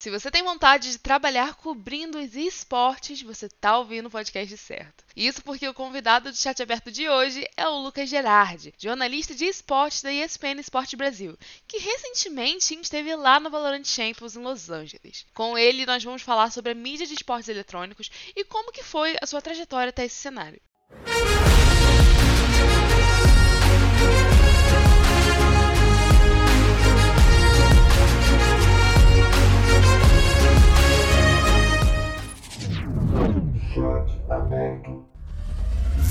[0.00, 5.04] Se você tem vontade de trabalhar cobrindo os esportes, você tá ouvindo o podcast certo.
[5.16, 9.44] Isso porque o convidado do chat aberto de hoje é o Lucas Gerardi, jornalista de
[9.46, 15.26] esportes da ESPN Esporte Brasil, que recentemente esteve lá no Valorant Champions em Los Angeles.
[15.34, 19.16] Com ele, nós vamos falar sobre a mídia de esportes eletrônicos e como que foi
[19.20, 20.60] a sua trajetória até esse cenário.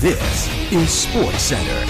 [0.00, 1.86] This is Sports Center.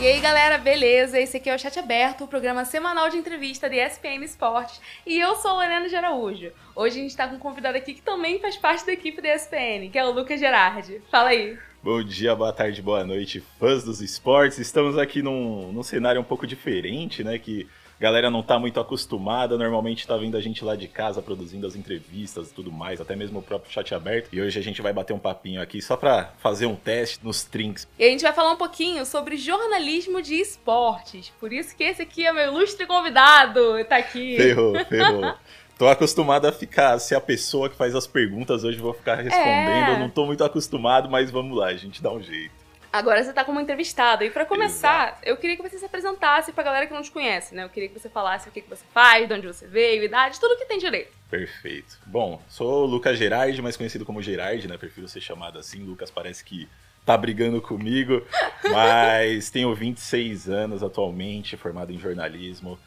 [0.00, 1.20] E aí galera, beleza?
[1.20, 4.80] Esse aqui é o Chat Aberto, o programa semanal de entrevista da ESPN Esportes.
[5.06, 6.50] E eu sou Lorena de Araújo.
[6.74, 9.32] Hoje a gente tá com um convidado aqui que também faz parte da equipe da
[9.32, 11.00] ESPN, que é o Lucas Gerardi.
[11.08, 11.56] Fala aí.
[11.82, 14.56] Bom dia, boa tarde, boa noite, fãs dos esportes.
[14.60, 17.40] Estamos aqui num, num cenário um pouco diferente, né?
[17.40, 17.66] Que
[17.98, 21.66] a galera não tá muito acostumada, normalmente tá vendo a gente lá de casa produzindo
[21.66, 24.28] as entrevistas e tudo mais, até mesmo o próprio chat aberto.
[24.32, 27.42] E hoje a gente vai bater um papinho aqui só pra fazer um teste nos
[27.42, 27.88] trinks.
[27.98, 31.32] E a gente vai falar um pouquinho sobre jornalismo de esportes.
[31.40, 34.36] Por isso que esse aqui é meu ilustre convidado, tá aqui.
[34.36, 35.34] Ferrou, ferrou.
[35.78, 39.90] Tô acostumado a ficar, ser a pessoa que faz as perguntas, hoje vou ficar respondendo.
[39.90, 39.94] É.
[39.94, 42.62] Eu não tô muito acostumado, mas vamos lá, a gente dá um jeito.
[42.92, 44.22] Agora você tá como entrevistado.
[44.22, 47.54] E pra começar, eu queria que você se apresentasse pra galera que não te conhece,
[47.54, 47.64] né?
[47.64, 50.38] Eu queria que você falasse o que, que você faz, de onde você veio, idade,
[50.38, 51.10] tudo que tem direito.
[51.30, 51.98] Perfeito.
[52.04, 54.76] Bom, sou o Lucas Gerardi, mais conhecido como Gerardi, né?
[54.76, 55.82] Prefiro ser chamado assim.
[55.82, 56.68] Lucas parece que
[57.06, 58.22] tá brigando comigo,
[58.70, 62.78] mas tenho 26 anos atualmente, formado em jornalismo.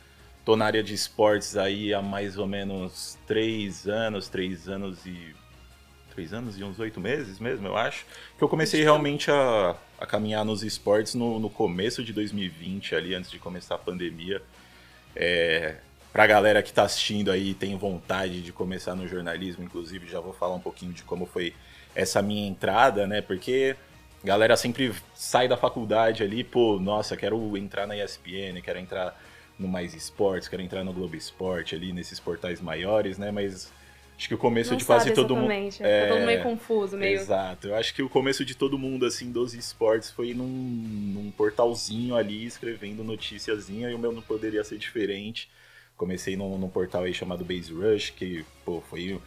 [0.46, 5.36] Tô na área de esportes aí há mais ou menos 3 anos, 3 anos e.
[6.14, 8.06] 3 anos e uns 8 meses mesmo, eu acho.
[8.38, 13.16] Que eu comecei realmente a, a caminhar nos esportes no, no começo de 2020, ali,
[13.16, 14.42] antes de começar a pandemia.
[15.16, 15.78] É,
[16.14, 20.19] pra galera que tá assistindo aí e tem vontade de começar no jornalismo, inclusive, já
[20.19, 21.56] vou falar um pouquinho de como foi
[21.96, 23.19] essa minha entrada, né?
[23.19, 23.75] Porque
[24.24, 29.19] a galera sempre sai da faculdade ali, pô, nossa, quero entrar na ESPN, quero entrar
[29.58, 33.32] no Mais Esportes, quero entrar no Globo Esporte ali, nesses portais maiores, né?
[33.32, 33.72] Mas
[34.18, 35.52] acho que o começo não de quase todo mundo.
[35.52, 35.80] exatamente.
[35.84, 37.20] Tá todo meio confuso, meio.
[37.20, 37.68] Exato.
[37.68, 42.16] Eu acho que o começo de todo mundo, assim, dos esportes foi num, num portalzinho
[42.16, 45.50] ali, escrevendo noticiazinha, e o meu não poderia ser diferente.
[45.98, 49.22] Comecei num, num portal aí chamado Base Rush, que, pô, foi um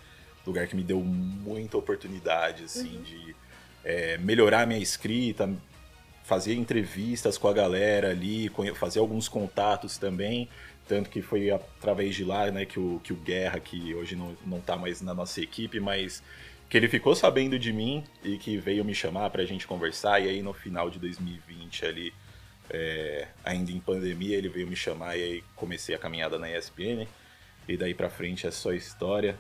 [0.47, 3.03] lugar que me deu muita oportunidade, assim, Uhum.
[3.03, 3.37] de
[3.85, 5.51] é, melhorar minha escrita,
[6.29, 10.47] fazer entrevistas com a galera ali, fazer alguns contatos também.
[10.87, 14.37] Tanto que foi através de lá, né, que o, que o Guerra, que hoje não,
[14.45, 16.23] não tá mais na nossa equipe, mas
[16.69, 20.21] que ele ficou sabendo de mim e que veio me chamar pra gente conversar.
[20.21, 22.13] E aí no final de 2020 ali,
[22.69, 27.09] é, ainda em pandemia, ele veio me chamar e aí comecei a caminhada na ESPN.
[27.67, 29.35] E daí pra frente é só história.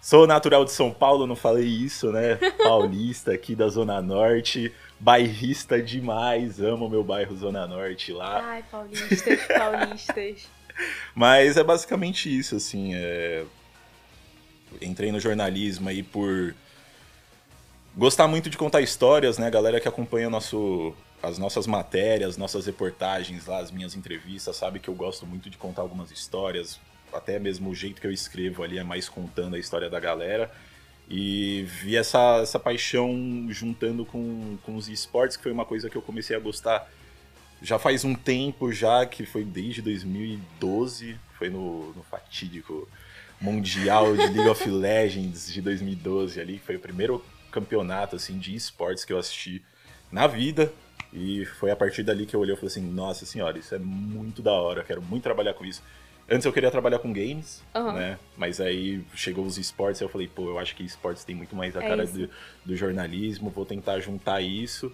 [0.00, 2.34] Sou natural de São Paulo, não falei isso, né?
[2.60, 8.40] Paulista aqui da Zona Norte, bairrista demais, amo meu bairro Zona Norte lá.
[8.40, 10.48] Ai, paulistas, paulistas.
[11.12, 12.94] Mas é basicamente isso, assim.
[12.94, 13.44] é,
[14.80, 16.54] Entrei no jornalismo aí por
[17.96, 19.48] gostar muito de contar histórias, né?
[19.48, 20.94] A galera que acompanha nosso...
[21.20, 25.58] as nossas matérias, nossas reportagens lá, as minhas entrevistas, sabe que eu gosto muito de
[25.58, 26.78] contar algumas histórias.
[27.12, 30.48] Até mesmo o jeito que eu escrevo ali é mais contando a história da galera.
[31.14, 35.96] E vi essa, essa paixão juntando com, com os esportes, que foi uma coisa que
[35.96, 36.90] eu comecei a gostar
[37.62, 42.88] já faz um tempo já, que foi desde 2012, foi no, no fatídico
[43.40, 48.54] Mundial de League of Legends de 2012 ali, que foi o primeiro campeonato assim de
[48.54, 49.62] esportes que eu assisti
[50.10, 50.72] na vida.
[51.12, 53.78] E foi a partir dali que eu olhei e falei assim, nossa senhora, isso é
[53.78, 55.82] muito da hora, quero muito trabalhar com isso.
[56.30, 57.92] Antes eu queria trabalhar com games, Aham.
[57.92, 58.18] né?
[58.36, 61.54] Mas aí chegou os esportes e eu falei, pô, eu acho que esportes tem muito
[61.54, 62.30] mais a É cara do,
[62.64, 64.92] do jornalismo, vou tentar juntar isso.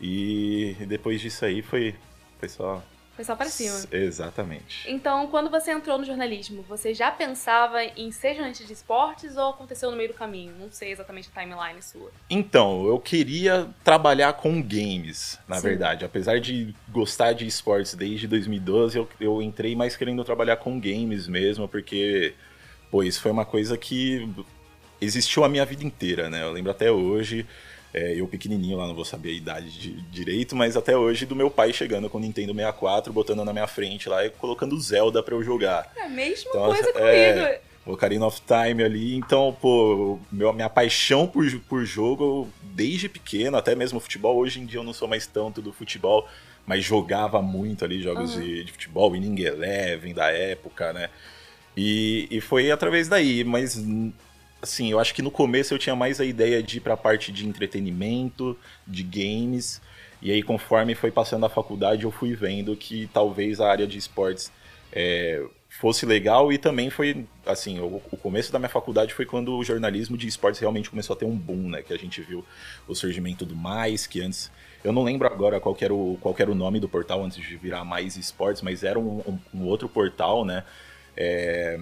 [0.00, 1.94] E depois disso aí foi,
[2.38, 2.82] foi só.
[3.22, 3.78] Foi só pra cima.
[3.92, 4.90] Exatamente.
[4.90, 9.50] Então, quando você entrou no jornalismo, você já pensava em ser jornalista de esportes ou
[9.50, 10.52] aconteceu no meio do caminho?
[10.58, 12.10] Não sei exatamente a timeline sua.
[12.28, 15.62] Então, eu queria trabalhar com games, na Sim.
[15.62, 16.04] verdade.
[16.04, 21.28] Apesar de gostar de esportes desde 2012, eu, eu entrei mais querendo trabalhar com games
[21.28, 22.34] mesmo, porque,
[22.90, 24.28] pô, isso foi uma coisa que
[25.00, 26.42] existiu a minha vida inteira, né?
[26.42, 27.46] Eu lembro até hoje,
[27.94, 31.36] é, eu pequenininho lá, não vou saber a idade de- direito, mas até hoje do
[31.36, 35.22] meu pai chegando com o Nintendo 64, botando na minha frente lá e colocando Zelda
[35.22, 35.92] pra eu jogar.
[35.96, 37.62] É a mesma Então, coisa é, comigo.
[37.84, 39.16] Ocarina of Time ali.
[39.16, 44.66] Então, pô, meu, minha paixão por, por jogo, desde pequeno, até mesmo futebol, hoje em
[44.66, 46.26] dia eu não sou mais tanto do futebol,
[46.66, 48.40] mas jogava muito ali jogos uhum.
[48.40, 51.10] de, de, futebol, Winning Eleven da época, né?
[51.76, 53.76] E, e foi através daí, mas
[54.62, 57.32] assim, eu acho que no começo eu tinha mais a ideia de ir pra parte
[57.32, 58.56] de entretenimento,
[58.86, 59.82] de games,
[60.22, 63.98] e aí conforme foi passando a faculdade eu fui vendo que talvez a área de
[63.98, 64.52] esportes
[64.92, 69.56] é, fosse legal e também foi, assim, o, o, começo da minha faculdade foi quando
[69.56, 71.82] o jornalismo de esportes realmente começou a ter um boom, né?
[71.82, 72.44] Que a gente viu
[72.86, 74.50] o surgimento do Mais, que antes.
[74.84, 77.56] Eu não lembro agora qual era o, qual era o nome do portal antes de
[77.56, 80.62] virar Mais Esportes, mas era um, um, um outro portal, né?
[81.16, 81.78] É,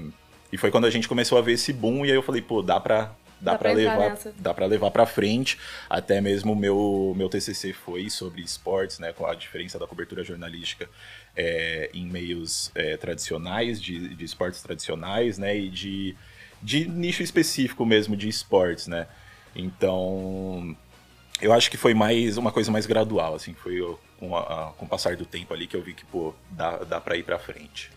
[0.53, 2.63] e foi quando a gente começou a ver esse boom e aí eu falei, pô,
[2.63, 5.59] dá pra, dá, dá para levar dá para levar para frente.
[5.89, 10.89] Até mesmo meu meu TCC foi sobre esportes né com a diferença da cobertura jornalística
[11.37, 16.17] é, em meios é, tradicionais de, de esportes tradicionais né e de
[16.63, 19.07] de nicho específico mesmo de esportes né.
[19.55, 20.77] Então
[21.41, 23.81] eu acho que foi mais uma coisa mais gradual assim foi
[24.19, 27.01] com, a, com o passar do tempo ali que eu vi que pô dá, dá
[27.01, 27.91] para ir para frente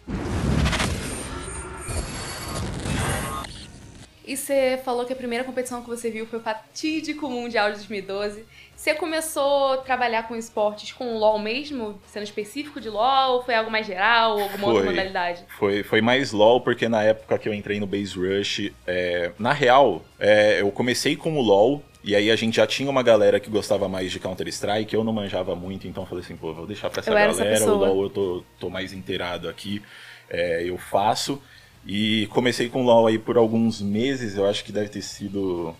[4.25, 7.77] E você falou que a primeira competição que você viu foi o fatídico Mundial de
[7.77, 8.45] 2012.
[8.75, 13.35] Você começou a trabalhar com esportes com o LoL mesmo, sendo específico de LoL?
[13.35, 15.43] Ou foi algo mais geral, alguma foi, outra modalidade?
[15.57, 19.53] Foi, foi mais LoL, porque na época que eu entrei no Base Rush, é, na
[19.53, 23.39] real, é, eu comecei com o LoL, e aí a gente já tinha uma galera
[23.39, 26.89] que gostava mais de Counter-Strike, eu não manjava muito, então falei assim, pô, vou deixar
[26.89, 29.81] pra essa eu galera, essa o LoL eu tô, tô mais inteirado aqui,
[30.29, 31.41] é, eu faço.
[31.85, 35.75] E comecei com LoL aí por alguns meses, eu acho que deve ter sido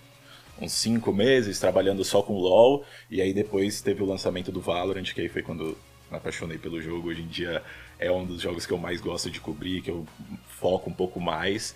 [0.62, 2.86] uns cinco meses trabalhando só com LoL.
[3.10, 5.78] E aí depois teve o lançamento do Valorant, que aí foi quando
[6.12, 7.10] me apaixonei pelo jogo.
[7.10, 7.64] Hoje em dia
[7.98, 10.06] é um dos jogos que eu mais gosto de cobrir, que eu
[10.48, 11.76] foco um pouco mais.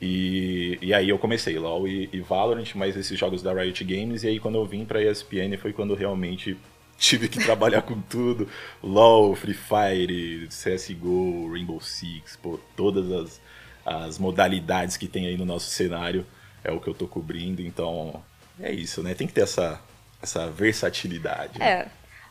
[0.00, 4.24] E, e aí eu comecei LoL e, e Valorant, mais esses jogos da Riot Games.
[4.24, 6.56] E aí quando eu vim pra ESPN foi quando realmente
[6.98, 8.48] tive que trabalhar com tudo.
[8.82, 13.40] LoL, Free Fire, CSGO, Rainbow Six, pô, todas as
[13.88, 16.26] as modalidades que tem aí no nosso cenário
[16.62, 18.22] é o que eu tô cobrindo, então
[18.60, 19.14] é isso, né?
[19.14, 19.80] Tem que ter essa,
[20.22, 21.62] essa versatilidade.
[21.62, 21.86] É.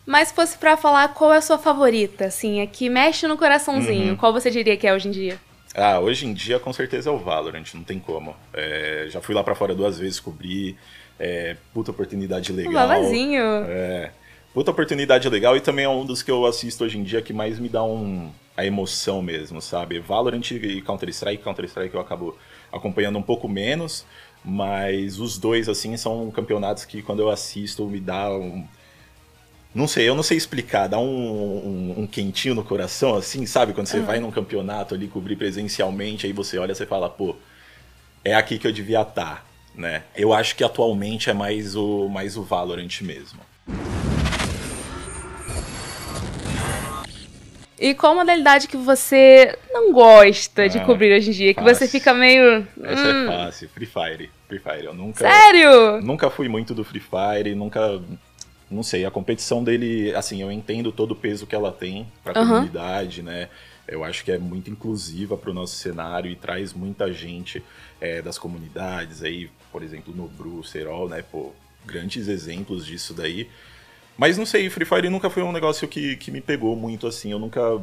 [0.06, 3.38] Mas se fosse pra falar qual é a sua favorita, assim, é que mexe no
[3.38, 4.18] coraçãozinho, uhum.
[4.18, 5.40] qual você diria que é hoje em dia?
[5.76, 8.36] Ah, hoje em dia com certeza é o Valorant, não tem como.
[8.54, 10.78] É, já fui lá para fora duas vezes cobrir,
[11.20, 12.72] é, puta oportunidade legal.
[12.72, 13.44] Um babazinho.
[13.68, 14.12] É,
[14.54, 17.34] puta oportunidade legal e também é um dos que eu assisto hoje em dia que
[17.34, 20.00] mais me dá um, a emoção mesmo, sabe?
[20.00, 22.36] Valorant e Counter-Strike, Counter-Strike eu acabo
[22.74, 24.04] acompanhando um pouco menos,
[24.44, 28.68] mas os dois, assim, são campeonatos que quando eu assisto me dá um...
[29.76, 33.74] Não sei, eu não sei explicar, dá um, um, um quentinho no coração, assim, sabe?
[33.74, 34.06] Quando você uhum.
[34.06, 37.36] vai num campeonato ali cobrir presencialmente, aí você olha e você fala, pô,
[38.26, 39.46] é aqui que eu devia estar,
[39.76, 40.04] né?
[40.16, 43.40] Eu acho que atualmente é mais o, mais o Valorant mesmo.
[47.80, 51.54] E qual modalidade que você não gosta ah, de cobrir hoje em dia?
[51.54, 51.68] Fácil.
[51.68, 52.68] Que você fica meio.
[52.84, 53.24] Essa é hum.
[53.24, 54.32] é fácil, Free Fire.
[54.48, 54.86] Free Fire.
[54.86, 55.20] Eu nunca.
[55.20, 56.02] Sério?
[56.02, 58.02] Nunca fui muito do Free Fire, nunca.
[58.70, 62.38] Não sei, a competição dele, assim, eu entendo todo o peso que ela tem pra
[62.38, 62.48] uhum.
[62.48, 63.48] comunidade, né?
[63.88, 67.64] Eu acho que é muito inclusiva para o nosso cenário e traz muita gente
[68.02, 71.24] é, das comunidades aí, por exemplo, no Bru, Serol, né?
[71.32, 71.54] Pô,
[71.86, 73.50] grandes exemplos disso daí.
[74.18, 77.32] Mas não sei, Free Fire nunca foi um negócio que, que me pegou muito assim.
[77.32, 77.80] Eu nunca.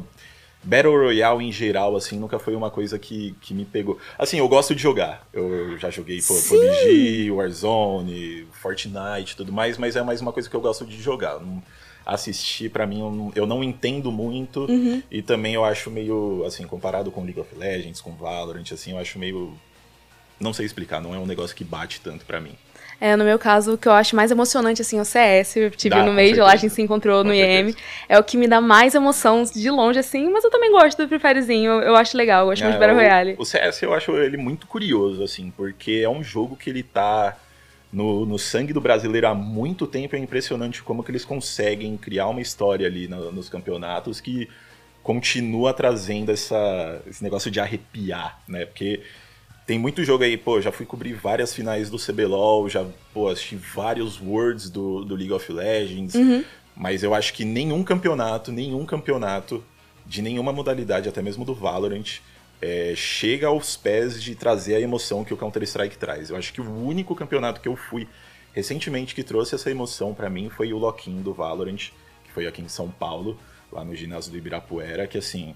[0.61, 3.99] Battle Royale em geral, assim, nunca foi uma coisa que, que me pegou.
[4.17, 5.27] Assim, eu gosto de jogar.
[5.31, 10.49] Eu já joguei pô, PUBG, Warzone, Fortnite e tudo mais, mas é mais uma coisa
[10.49, 11.39] que eu gosto de jogar.
[12.03, 14.61] Assistir, para mim, eu não, eu não, entendo muito.
[14.61, 15.03] Uhum.
[15.09, 18.97] E também eu acho meio, assim, comparado com League of Legends, com Valorant, assim, eu
[18.97, 19.55] acho meio.
[20.39, 22.55] Não sei explicar, não é um negócio que bate tanto para mim.
[22.99, 25.55] É, no meu caso, o que eu acho mais emocionante, assim, é o CS.
[25.57, 27.69] Eu tive dá, no meio, lá a gente se encontrou com no certeza.
[27.69, 27.75] IEM.
[28.07, 31.07] É o que me dá mais emoção de longe, assim, mas eu também gosto do
[31.07, 31.71] Free Firezinho.
[31.71, 33.35] Eu, eu acho legal, eu gosto é, muito de Battle Royale.
[33.37, 37.37] O CS eu acho ele muito curioso, assim, porque é um jogo que ele tá
[37.91, 40.15] no, no sangue do brasileiro há muito tempo.
[40.15, 44.49] É impressionante como que eles conseguem criar uma história ali no, nos campeonatos que
[45.03, 48.65] continua trazendo essa, esse negócio de arrepiar, né?
[48.65, 49.01] Porque
[49.65, 53.55] tem muito jogo aí, pô, já fui cobrir várias finais do CBLOL, já, pô, assisti
[53.55, 56.43] vários Worlds do, do League of Legends, uhum.
[56.75, 59.63] mas eu acho que nenhum campeonato, nenhum campeonato
[60.05, 62.19] de nenhuma modalidade, até mesmo do Valorant,
[62.61, 66.29] é, chega aos pés de trazer a emoção que o Counter-Strike traz.
[66.29, 68.07] Eu acho que o único campeonato que eu fui
[68.53, 71.89] recentemente que trouxe essa emoção para mim foi o Loquinho do Valorant,
[72.23, 73.37] que foi aqui em São Paulo,
[73.71, 75.55] lá no ginásio do Ibirapuera, que assim,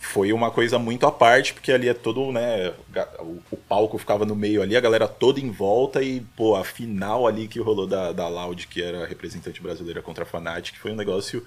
[0.00, 2.72] foi uma coisa muito à parte, porque ali é todo, né,
[3.18, 6.64] o, o, palco ficava no meio ali, a galera toda em volta e, pô, a
[6.64, 10.92] final ali que rolou da, da Loud, que era representante brasileira contra a Fnatic, foi
[10.92, 11.44] um negócio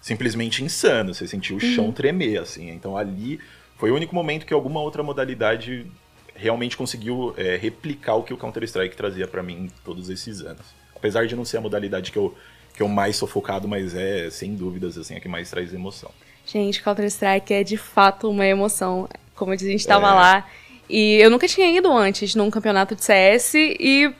[0.00, 1.92] simplesmente insano, você sentiu o chão uhum.
[1.92, 3.38] tremer, assim, então ali
[3.76, 5.86] foi o único momento que alguma outra modalidade
[6.34, 10.64] realmente conseguiu é, replicar o que o Counter-Strike trazia para mim todos esses anos.
[10.96, 12.34] Apesar de não ser a modalidade que eu,
[12.74, 16.10] que eu mais sou focado, mas é, sem dúvidas, assim, a que mais traz emoção.
[16.52, 19.08] Gente, Counter-Strike é de fato uma emoção.
[19.36, 20.12] Como eu disse, a gente estava é.
[20.12, 20.48] lá.
[20.88, 24.12] E eu nunca tinha ido antes num campeonato de CS e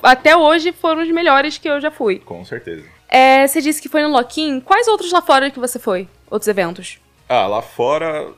[0.00, 2.20] até hoje foram os melhores que eu já fui.
[2.20, 2.84] Com certeza.
[3.08, 4.60] É, você disse que foi no Loquim.
[4.60, 6.08] Quais outros lá fora que você foi?
[6.30, 7.00] Outros eventos?
[7.28, 8.32] Ah, lá fora.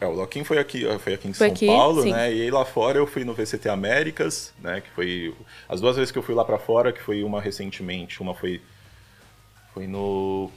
[0.00, 2.12] É, o Loquim foi aqui, foi aqui em foi São aqui, Paulo, sim.
[2.12, 2.32] né?
[2.32, 4.80] E aí lá fora eu fui no VCT Américas, né?
[4.80, 5.34] Que foi.
[5.68, 8.62] As duas vezes que eu fui lá para fora, que foi uma recentemente, uma foi.
[9.74, 10.48] Foi no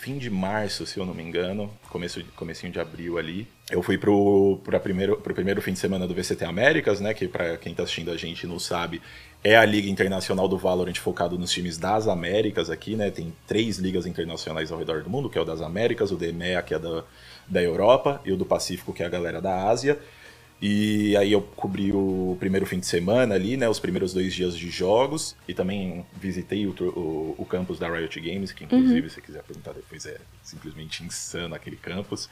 [0.00, 3.46] fim de março, se eu não me engano, começo, comecinho de abril ali.
[3.70, 7.28] Eu fui pro, pro, primeiro, pro primeiro fim de semana do VCT Américas, né, que
[7.28, 9.02] para quem tá assistindo a gente não sabe,
[9.44, 13.76] é a liga internacional do Valorant focado nos times das Américas aqui, né, tem três
[13.76, 16.78] ligas internacionais ao redor do mundo, que é o das Américas, o DMEA, que é
[16.78, 17.04] da,
[17.46, 19.98] da Europa, e o do Pacífico, que é a galera da Ásia.
[20.62, 23.68] E aí eu cobri o primeiro fim de semana ali, né?
[23.68, 25.34] Os primeiros dois dias de jogos.
[25.48, 29.08] E também visitei o, o, o campus da Riot Games, que inclusive, uhum.
[29.08, 32.28] se quiser perguntar depois, é simplesmente insano aquele campus.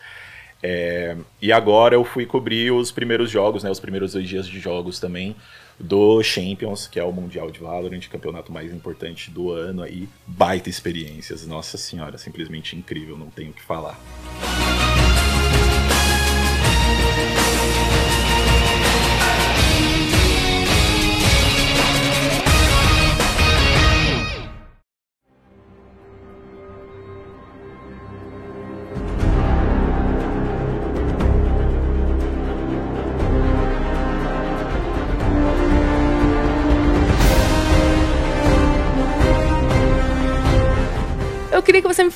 [0.62, 3.70] É, e agora eu fui cobrir os primeiros jogos, né?
[3.70, 5.34] Os primeiros dois dias de jogos também
[5.78, 10.08] do Champions, que é o Mundial de Valorant, campeonato mais importante do ano aí.
[10.26, 13.98] Baita experiências, nossa senhora, simplesmente incrível, não tenho o que falar.
[14.48, 14.97] queria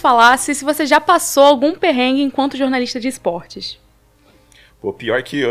[0.03, 3.79] falasse se você já passou algum perrengue enquanto jornalista de esportes.
[4.81, 5.45] Pô, pior que,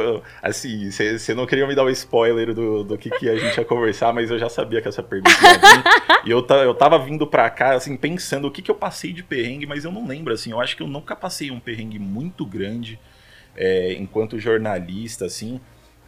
[0.43, 3.57] assim, você não queria me dar o um spoiler do, do que, que a gente
[3.57, 5.83] ia conversar, mas eu já sabia que essa pergunta ia vir.
[6.27, 9.23] e eu, eu tava vindo pra cá, assim, pensando o que, que eu passei de
[9.23, 12.45] perrengue, mas eu não lembro, assim, eu acho que eu nunca passei um perrengue muito
[12.45, 12.99] grande
[13.55, 15.61] é, enquanto jornalista, assim,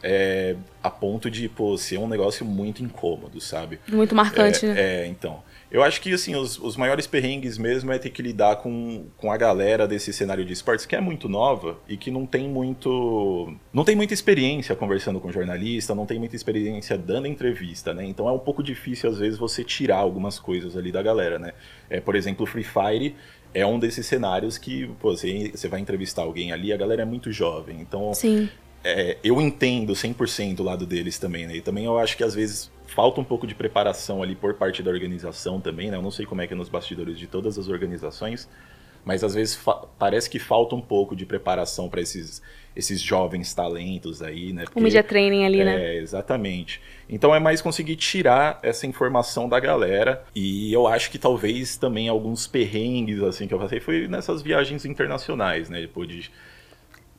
[0.03, 3.79] é, a ponto de, pô, ser um negócio muito incômodo, sabe?
[3.87, 4.81] Muito marcante, é, né?
[4.81, 5.41] É, então.
[5.73, 9.31] Eu acho que assim, os, os maiores perrengues mesmo é ter que lidar com, com
[9.31, 13.51] a galera desse cenário de esportes que é muito nova e que não tem muito.
[13.73, 18.05] não tem muita experiência conversando com jornalista, não tem muita experiência dando entrevista, né?
[18.05, 21.53] Então é um pouco difícil, às vezes, você tirar algumas coisas ali da galera, né?
[21.89, 23.15] É, por exemplo, o Free Fire
[23.51, 27.05] é um desses cenários que pô, você, você vai entrevistar alguém ali, a galera é
[27.05, 27.81] muito jovem.
[27.81, 28.47] Então, Sim.
[28.83, 31.55] É, eu entendo 100% o lado deles também, né?
[31.55, 34.83] E também eu acho que às vezes falta um pouco de preparação ali por parte
[34.83, 35.97] da organização também, né?
[35.97, 38.49] Eu não sei como é que é nos bastidores de todas as organizações,
[39.05, 39.59] mas às vezes
[39.99, 42.41] parece que falta um pouco de preparação para esses,
[42.75, 44.63] esses jovens talentos aí, né?
[44.63, 45.85] Porque, o media training ali, é, né?
[45.85, 46.81] É, exatamente.
[47.09, 52.07] Então é mais conseguir tirar essa informação da galera e eu acho que talvez também
[52.07, 55.81] alguns perrengues assim que eu passei foi nessas viagens internacionais, né?
[55.81, 56.31] Depois de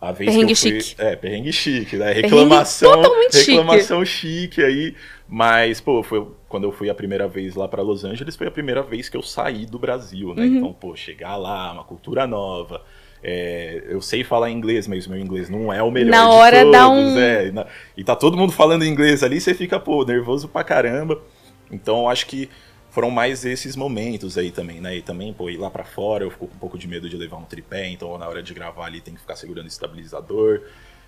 [0.00, 1.00] a vez perrengue que eu fui, chique.
[1.00, 2.12] É, perrengue chique, né?
[2.12, 3.02] Reclamação,
[3.32, 4.56] reclamação chique.
[4.56, 4.94] chique aí.
[5.28, 8.50] Mas, pô, foi quando eu fui a primeira vez lá para Los Angeles, foi a
[8.50, 10.42] primeira vez que eu saí do Brasil, né?
[10.42, 10.56] Uhum.
[10.56, 12.82] Então, pô, chegar lá, uma cultura nova.
[13.22, 16.58] É, eu sei falar inglês, mas o meu inglês não é o melhor Na hora
[16.58, 17.18] todos, dá um...
[17.18, 17.66] É,
[17.96, 21.22] e tá todo mundo falando inglês ali, você fica, pô, nervoso pra caramba.
[21.70, 22.50] Então, acho que
[22.90, 24.98] foram mais esses momentos aí também, né?
[24.98, 27.16] E também, pô, ir lá para fora, eu fico com um pouco de medo de
[27.16, 30.60] levar um tripé, então na hora de gravar ali tem que ficar segurando o estabilizador.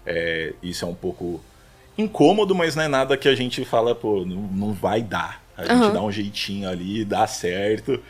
[0.05, 1.41] É, isso é um pouco
[1.97, 5.43] incômodo, mas não é nada que a gente fala, pô, não, não vai dar.
[5.57, 5.83] A uhum.
[5.83, 8.01] gente dá um jeitinho ali, dá certo.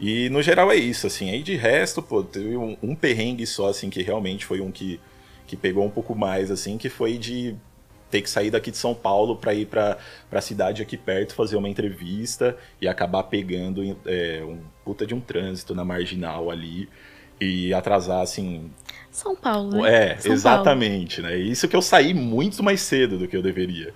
[0.00, 1.30] E no geral é isso, assim.
[1.30, 5.00] Aí de resto, pô, teve um, um perrengue só, assim, que realmente foi um que,
[5.46, 7.56] que pegou um pouco mais, assim, que foi de
[8.10, 9.98] ter que sair daqui de São Paulo para ir para
[10.30, 15.20] a cidade aqui perto fazer uma entrevista e acabar pegando é, um puta de um
[15.20, 16.88] trânsito na marginal ali
[17.40, 18.70] e atrasar assim.
[19.14, 20.12] São Paulo, né?
[20.12, 21.36] É, São exatamente, Paulo.
[21.36, 21.40] né?
[21.40, 23.94] Isso que eu saí muito mais cedo do que eu deveria.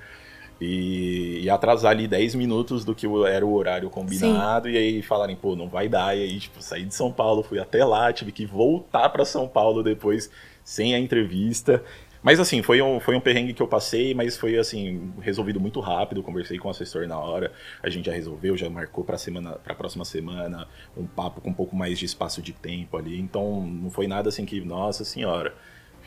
[0.61, 4.75] E, e, atrasar ali 10 minutos do que era o horário combinado, Sim.
[4.75, 6.17] e aí falarem, pô, não vai dar.
[6.17, 9.49] E aí, tipo, saí de São Paulo, fui até lá, tive que voltar para São
[9.49, 10.31] Paulo depois,
[10.63, 11.83] sem a entrevista.
[12.23, 15.81] Mas assim, foi um, foi um perrengue que eu passei, mas foi assim, resolvido muito
[15.81, 16.23] rápido.
[16.23, 19.73] Conversei com o assessor na hora, a gente já resolveu, já marcou para semana, para
[19.73, 23.19] a próxima semana, um papo com um pouco mais de espaço de tempo ali.
[23.21, 25.55] Então, não foi nada assim que, nossa senhora,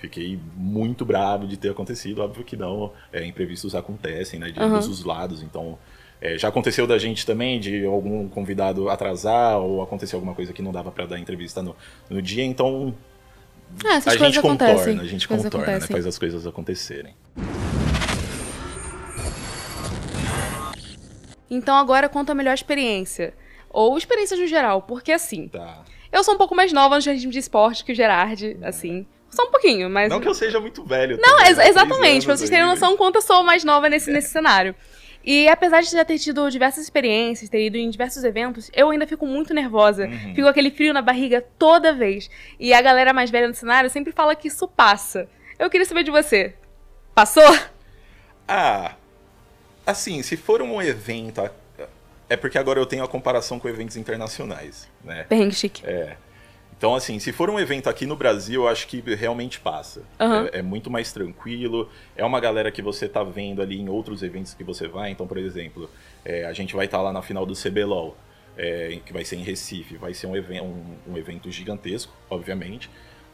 [0.01, 2.23] Fiquei muito bravo de ter acontecido.
[2.23, 4.49] Óbvio que não, é, imprevistos acontecem, né?
[4.49, 4.65] De Uhum.
[4.65, 5.43] ambos os lados.
[5.43, 5.77] Então,
[6.19, 10.61] é, já aconteceu da gente também, de algum convidado atrasar, ou acontecer alguma coisa que
[10.63, 11.75] não dava pra dar entrevista no,
[12.09, 12.43] no dia.
[12.43, 12.95] Então,
[13.85, 14.75] Ah, essas a coisas gente acontecem.
[14.75, 15.71] contorna, a gente coisas contorna, né?
[15.73, 15.93] acontecem.
[15.95, 17.15] Faz as coisas acontecerem.
[21.49, 23.33] Então agora conta a melhor experiência.
[23.69, 25.83] Ou experiências no geral, porque assim, Tá.
[26.11, 29.05] eu sou um pouco mais nova no jornalismo de esporte que o Gerard, assim.
[29.29, 30.09] Só um pouquinho, mas.
[30.09, 31.17] Não que eu seja muito velho.
[31.17, 31.69] Não, também, ex- né?
[31.69, 34.75] Exatamente, pra vocês terem noção quanto eu sou mais nova nesse, nesse cenário.
[35.23, 39.05] E apesar de já ter tido diversas experiências, ter ido em diversos eventos, eu ainda
[39.05, 40.05] fico muito nervosa.
[40.05, 40.35] Uhum.
[40.35, 42.29] Fico com aquele frio na barriga toda vez.
[42.59, 45.27] E a galera mais velha no cenário sempre fala que isso passa.
[45.59, 46.55] Eu queria saber de você.
[47.13, 47.57] Passou?
[48.47, 48.95] Ah,
[49.85, 51.49] assim, se for um evento.
[52.27, 55.25] É porque agora eu tenho a comparação com eventos internacionais, né?
[55.27, 55.85] Perrengue chique.
[55.85, 56.15] É.
[56.81, 60.01] Então, assim, se for um evento aqui no Brasil, eu acho que realmente passa.
[60.19, 60.49] Aham.
[60.51, 61.87] É, é muito mais tranquilo.
[62.15, 65.11] É uma galera que você tá vendo ali em outros eventos que você vai.
[65.11, 65.87] Então, por exemplo,
[66.25, 68.17] é, a gente vai estar lá na final do CBLOL,
[68.57, 69.95] é, que vai ser em Recife.
[69.95, 72.89] Vai ser um, even um, um evento gigantesco, obviamente.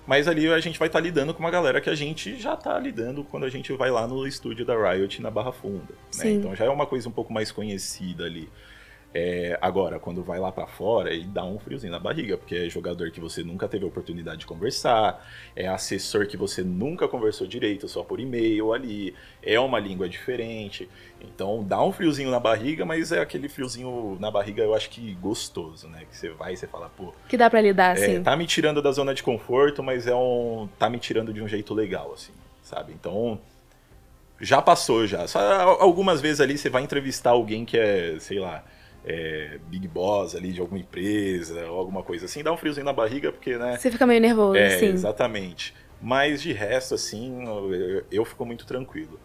[0.06, 2.77] Mas ali a gente vai estar lidando com uma galera que a gente já tá
[2.77, 5.94] lidando quando a gente vai lá no estúdio da Riot na Barra Funda.
[6.18, 6.32] né?
[6.32, 8.50] Então já é uma coisa um pouco mais conhecida ali.
[9.20, 12.70] É, agora, quando vai lá pra fora, aí dá um friozinho na barriga, porque é
[12.70, 17.48] jogador que você nunca teve a oportunidade de conversar, é assessor que você nunca conversou
[17.48, 20.88] direito, só por e-mail ali, é uma língua diferente.
[21.20, 25.16] Então dá um friozinho na barriga, mas é aquele friozinho na barriga, eu acho que
[25.16, 26.04] gostoso, né?
[26.08, 28.22] Que você vai e você fala, pô, Que dá pra lidar, é, assim.
[28.22, 30.70] tá me tirando da zona de conforto, mas é um.
[30.78, 32.94] tá me tirando de um jeito legal, assim, sabe?
[32.94, 33.42] Então.
[34.40, 35.26] Já passou já.
[35.26, 35.40] Só
[35.80, 38.64] algumas vezes ali você vai entrevistar alguém que é, sei lá,
[39.06, 42.94] é, Big Boss ali de alguma empresa ou alguma coisa assim, dá um friozinho na
[42.94, 43.77] barriga, porque, né?
[43.77, 44.88] Você fica meio nervoso, É, sim.
[44.88, 45.74] exatamente.
[46.01, 49.20] Mas de resto, assim, eu, eu fico muito tranquilo.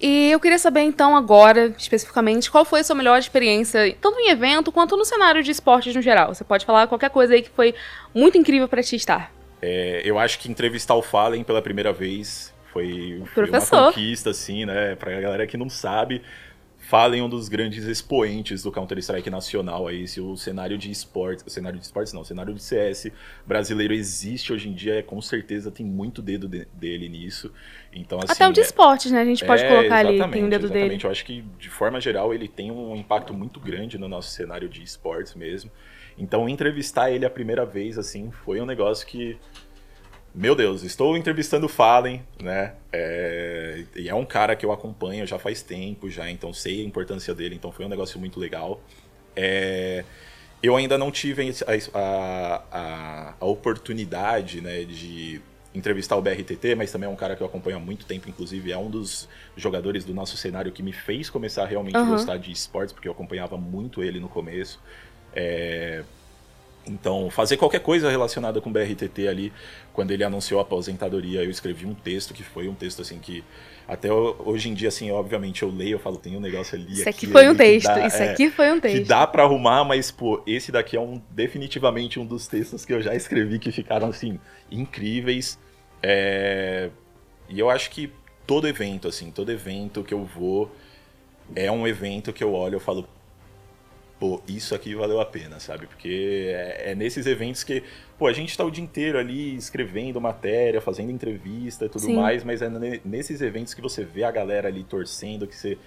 [0.00, 4.30] E eu queria saber, então, agora, especificamente, qual foi a sua melhor experiência, tanto em
[4.30, 6.34] evento quanto no cenário de esportes no geral.
[6.34, 7.74] Você pode falar qualquer coisa aí que foi
[8.14, 9.30] muito incrível pra ti estar.
[9.60, 14.64] É, eu acho que entrevistar o Fallen pela primeira vez foi, foi uma conquista, assim,
[14.64, 14.96] né?
[14.96, 16.22] Pra galera que não sabe,
[16.90, 21.44] Fallen é um dos grandes expoentes do Counter-Strike nacional aí, se o cenário de esportes,
[21.46, 23.12] o cenário de esportes não, o cenário de CS
[23.46, 27.52] brasileiro existe hoje em dia, é, com certeza tem muito dedo de- dele nisso.
[27.92, 29.20] Então, assim, Até o de é- esportes, né?
[29.20, 30.88] A gente pode é, colocar ali, tem o dedo exatamente.
[30.90, 31.04] dele.
[31.04, 34.68] Eu acho que, de forma geral, ele tem um impacto muito grande no nosso cenário
[34.68, 35.70] de esportes mesmo.
[36.18, 39.38] Então, entrevistar ele a primeira vez, assim, foi um negócio que.
[40.32, 42.74] Meu Deus, estou entrevistando o Fallen, né?
[42.92, 46.84] É, e é um cara que eu acompanho já faz tempo, já, então sei a
[46.84, 48.80] importância dele, então foi um negócio muito legal.
[49.34, 50.04] É,
[50.62, 55.40] eu ainda não tive a, a- a- a oportunidade né, de
[55.74, 58.70] entrevistar o BRTT, mas também é um cara que eu acompanho há muito tempo, inclusive
[58.72, 62.10] é um dos jogadores do nosso cenário que me fez começar a realmente Aham.
[62.12, 64.80] gostar de esportes, porque eu acompanhava muito ele no começo.
[65.34, 66.04] É,
[66.86, 69.52] Então, fazer qualquer coisa relacionada com o BRTT ali,
[69.92, 73.44] quando ele anunciou a aposentadoria, eu escrevi um texto que foi um texto assim que
[73.86, 76.92] até ho- hoje em dia assim, obviamente eu leio, eu falo, tem um negócio ali
[76.92, 79.08] Isso aqui aqui, foi um que texto, dá- isso é, aqui foi um que texto.
[79.08, 83.02] dá pra arrumar, mas pô, esse daqui é um definitivamente um dos textos que eu
[83.02, 84.38] já escrevi que ficaram assim
[84.70, 85.58] incríveis.
[86.02, 86.90] É,
[87.48, 88.12] E eu acho que
[88.46, 90.70] todo evento assim, todo evento que eu vou
[91.54, 93.08] é um evento que eu olho e falo,
[94.20, 95.86] pô, isso aqui valeu a pena, sabe?
[95.86, 97.82] Porque é, é nesses eventos que,
[98.18, 102.14] pô, a gente tá o dia inteiro ali escrevendo matéria, fazendo entrevista e tudo Sim.
[102.14, 105.78] mais, mas é ne- nesses eventos que você vê a galera ali torcendo, que você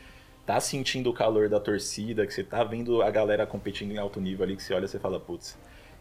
[0.47, 4.19] tá sentindo o calor da torcida, que você tá vendo a galera competindo em alto
[4.19, 5.57] nível ali, que você olha e você fala, putz,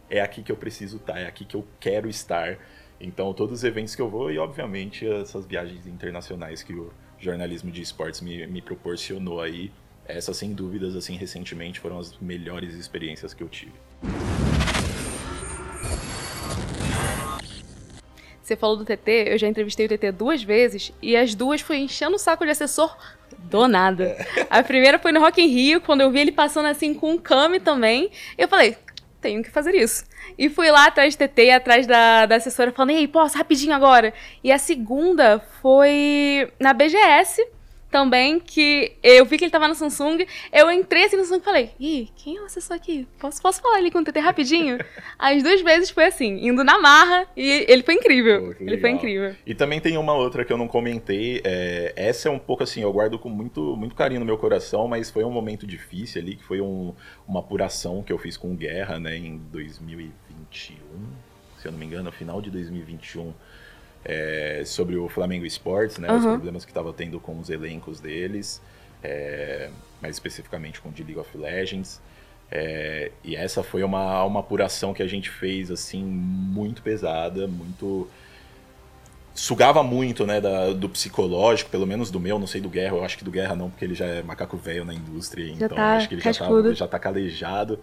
[0.09, 2.59] é aqui que eu preciso estar, é aqui que eu quero estar.
[3.01, 7.71] Então, todos os eventos que eu vou e, obviamente, essas viagens internacionais que o jornalismo
[7.71, 9.71] de esportes me, me proporcionou aí,
[10.07, 13.73] essas, sem dúvidas, assim, recentemente foram as melhores experiências que eu tive.
[18.43, 21.79] Você falou do TT, eu já entrevistei o TT duas vezes e as duas foi
[21.79, 22.95] enchendo o saco de assessor
[23.38, 24.17] do nada.
[24.51, 27.19] A primeira foi no Rock in Rio, quando eu vi ele passando assim com um
[27.19, 28.11] Kami também.
[28.37, 28.77] Eu falei,
[29.21, 30.05] tenho que fazer isso.
[30.37, 34.12] E fui lá atrás do TT, atrás da, da assessora, falando, ei, posso, rapidinho agora.
[34.43, 37.47] E a segunda foi na BGS
[37.92, 40.26] também, que eu vi que ele tava na Samsung.
[40.52, 43.07] Eu entrei assim no Samsung e falei, ih, quem é o assessor aqui?
[43.20, 44.78] Posso, posso falar ali com o TT rapidinho?
[45.18, 48.55] As duas vezes foi assim, indo na marra, e ele foi incrível.
[48.55, 49.37] Que ele foi incrível.
[49.46, 51.40] E também tem uma outra que eu não comentei.
[51.44, 54.88] é, essa é um pouco assim, eu guardo com muito, muito carinho no meu coração,
[54.88, 56.94] mas foi um momento difícil ali, que foi um-
[57.28, 60.74] uma apuração que eu fiz com Guerra, né, em 2021,
[61.59, 63.33] se eu não me engano, final de 2021.
[64.05, 66.12] É, sobre o Flamengo Esportes, né?
[66.12, 66.37] Os Aham.
[66.37, 68.61] problemas que estava tendo com os elencos deles,
[69.03, 72.01] é, mais especificamente com o de League of Legends.
[72.51, 78.11] É, e essa foi uma, uma apuração que a gente fez assim muito pesada, muito
[79.35, 83.05] sugava muito, né, da- do psicológico, pelo menos do meu, não sei do Guerra, eu
[83.05, 85.77] acho que do Guerra não, porque ele já é macaco velho na indústria, Já então
[85.77, 87.79] tá acho que ele já tá, já tá calejado,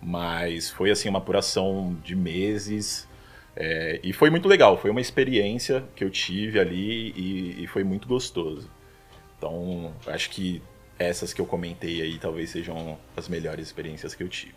[0.00, 3.08] mas foi assim uma apuração de meses,
[3.54, 7.84] é, e foi muito legal, foi uma experiência que eu tive ali e, e foi
[7.84, 8.70] muito gostoso.
[9.36, 10.62] Então, acho que
[10.98, 14.54] essas que eu comentei aí talvez sejam as melhores experiências que eu tive.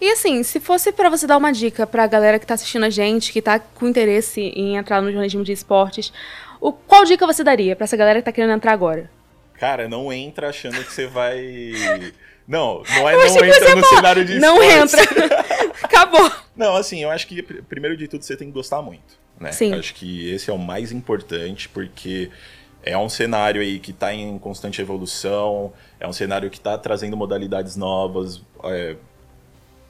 [0.00, 2.90] E assim, se fosse pra você dar uma dica pra galera que tá assistindo a
[2.90, 6.12] gente, que tá com interesse em entrar no jornalismo de esportes,
[6.60, 9.10] o, qual dica você daria pra essa galera que tá querendo entrar agora?
[9.54, 12.12] Cara, não entra achando que você vai.
[12.46, 14.94] Não, não é Eu não entra no cenário de Não esportes.
[14.94, 15.44] entra.
[15.82, 16.30] Acabou.
[16.56, 19.50] Não, assim, eu acho que pr- primeiro de tudo você tem que gostar muito, né?
[19.52, 19.74] Sim.
[19.74, 22.30] Acho que esse é o mais importante, porque
[22.82, 27.16] é um cenário aí que está em constante evolução, é um cenário que está trazendo
[27.16, 28.94] modalidades novas é,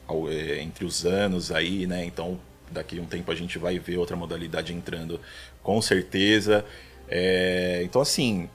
[0.09, 2.05] ao- é, entre os anos aí, né?
[2.05, 2.39] Então,
[2.71, 5.21] daqui a um tempo a gente vai ver outra modalidade entrando
[5.63, 6.65] com certeza.
[7.09, 8.49] É, então, assim,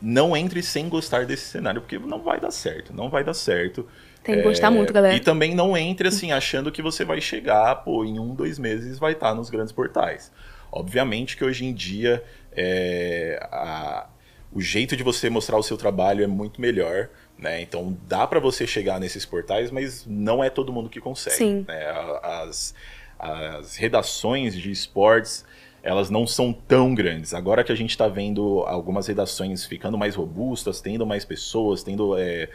[0.00, 3.86] não entre sem gostar desse cenário, porque não vai dar certo, não vai dar certo.
[4.22, 5.14] Tem que gostar É, muito, galera.
[5.14, 8.98] E também não entre assim achando que você vai chegar, pô, em um, dois meses
[8.98, 10.30] vai estar nos grandes portais.
[10.70, 14.06] Obviamente que hoje em dia é, a-
[14.52, 17.08] o jeito de você mostrar o seu trabalho é muito melhor,
[17.38, 17.60] né?
[17.62, 21.36] Então dá para você chegar nesses portais, mas não é todo mundo que consegue.
[21.36, 21.64] Sim.
[21.66, 21.86] né?
[22.22, 22.74] As,
[23.18, 25.44] as redações de esportes
[25.82, 27.32] elas não são tão grandes.
[27.34, 32.16] Agora que a gente está vendo algumas redações ficando mais robustas, tendo mais pessoas, tendo
[32.18, 32.48] é,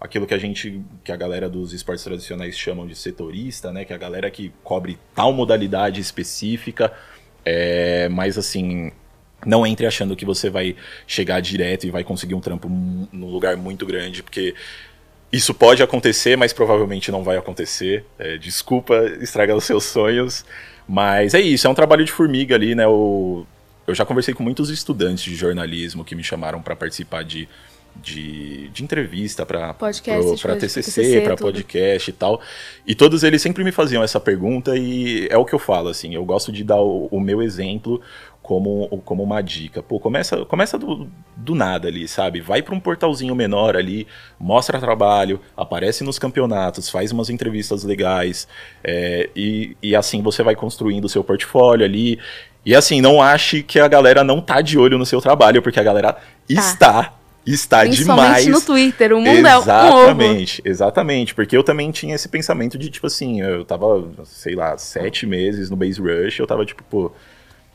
[0.00, 3.84] aquilo que a gente, que a galera dos esportes tradicionais chamam de setorista, né?
[3.84, 6.92] Que é a galera que cobre tal modalidade específica.
[7.44, 8.90] É, mas assim,
[9.44, 10.74] não entre achando que você vai
[11.06, 14.54] chegar direto e vai conseguir um trampo num lugar muito grande, porque
[15.32, 18.04] isso pode acontecer, mas provavelmente não vai acontecer.
[18.18, 20.44] É, desculpa estragar os seus sonhos.
[20.88, 22.86] Mas é isso, é um trabalho de formiga ali, né?
[22.86, 23.44] O-
[23.86, 27.48] eu já conversei com muitos estudantes de jornalismo que me chamaram para participar de,
[27.96, 29.74] de, de entrevista para
[30.60, 32.40] TCC, para podcast e tal.
[32.86, 36.14] E todos eles sempre me faziam essa pergunta e é o que eu falo, assim,
[36.14, 38.00] eu gosto de dar o, o meu exemplo
[38.50, 39.80] como, como uma dica.
[39.80, 42.40] Pô, começa, começa do, do nada ali, sabe?
[42.40, 44.08] Vai para um portalzinho menor ali,
[44.40, 48.48] mostra trabalho, aparece nos campeonatos, faz umas entrevistas legais
[48.82, 52.18] é, e, e assim você vai construindo o seu portfólio ali.
[52.66, 55.78] E assim, não ache que a galera não tá de olho no seu trabalho, porque
[55.78, 56.16] a galera
[56.48, 57.14] está,
[57.46, 58.46] está Principalmente demais.
[58.48, 59.12] no Twitter.
[59.12, 59.62] O mundo é um.
[59.62, 61.34] Exatamente, exatamente.
[61.36, 65.70] Porque eu também tinha esse pensamento de, tipo assim, eu tava, sei lá, sete meses
[65.70, 67.12] no Base Rush, eu tava tipo, pô,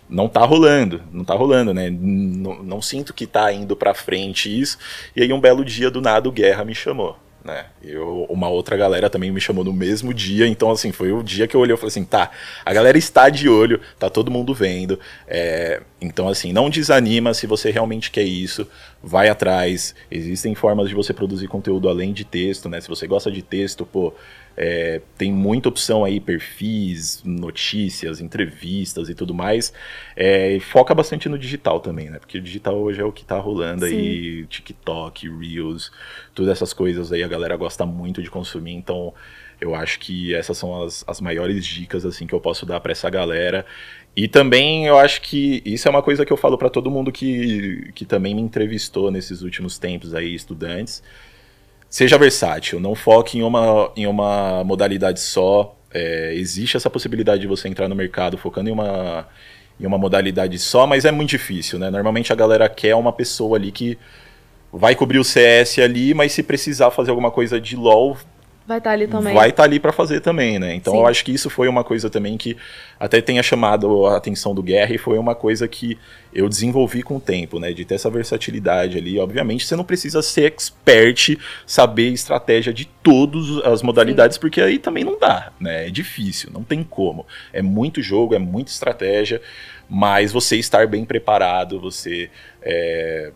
[0.10, 1.90] não tá rolando, não tá rolando, né?
[1.90, 4.78] Não, não sinto que tá indo pra frente isso.
[5.16, 7.18] E aí um belo dia do nada o Guerra me chamou.
[7.46, 7.68] Né?
[7.84, 11.48] Eu, uma outra galera também me chamou no mesmo dia, então assim, foi o dia
[11.48, 12.32] que eu olhei e falei assim, tá,
[12.66, 17.46] a galera está de olho, tá todo mundo vendo, é, então assim, não desanima se
[17.46, 18.68] você realmente quer isso,
[19.04, 23.32] vai atrás, existem formas de você produzir conteúdo além de texto, né, se você gosta
[23.32, 24.12] de texto, pô,
[24.58, 29.74] é, tem muita opção aí, perfis, notícias, entrevistas e tudo mais.
[30.16, 32.20] É, e foca bastante no digital também, né?
[32.20, 35.92] Porque o digital hoje é o que tá rolando aí, TikTok, Reels,
[36.34, 39.14] todas essas coisas aí a galera gosta muito de consumir, então
[39.60, 42.92] eu acho que essas são as, as maiores dicas assim que eu posso dar para
[42.92, 43.66] essa galera.
[44.16, 47.12] E também eu acho que isso é uma coisa que eu falo para todo mundo
[47.12, 51.04] que, que também me entrevistou nesses últimos tempos aí, estudantes.
[51.96, 55.78] Seja versátil, não foque em uma, em uma modalidade só.
[55.94, 59.26] É, existe essa possibilidade de você entrar no mercado focando em uma,
[59.80, 61.90] em uma modalidade só, mas é muito difícil, né?
[61.90, 63.98] Normalmente a galera quer uma pessoa ali que
[64.74, 68.18] vai cobrir o CS ali, mas se precisar fazer alguma coisa de LoL,
[68.68, 69.34] Vai estar ali também.
[69.34, 70.74] vai estar ali para fazer também, né?
[70.74, 71.00] Então Sim.
[71.00, 72.58] eu acho que isso foi uma coisa também que
[73.00, 76.00] até tenha chamado a atenção do Guerra e foi uma coisa que
[76.34, 77.74] eu desenvolvi com o tempo, né?
[77.74, 79.20] De ter essa versatilidade ali.
[79.20, 85.04] Obviamente você não precisa ser expert, saber estratégia de todas as modalidades, porque aí também
[85.04, 85.88] não dá, né?
[85.88, 87.26] É difícil, não tem como.
[87.54, 89.40] É muito jogo, é muita estratégia,
[89.88, 92.32] mas você estar bem preparado, você
[92.64, 93.32] é,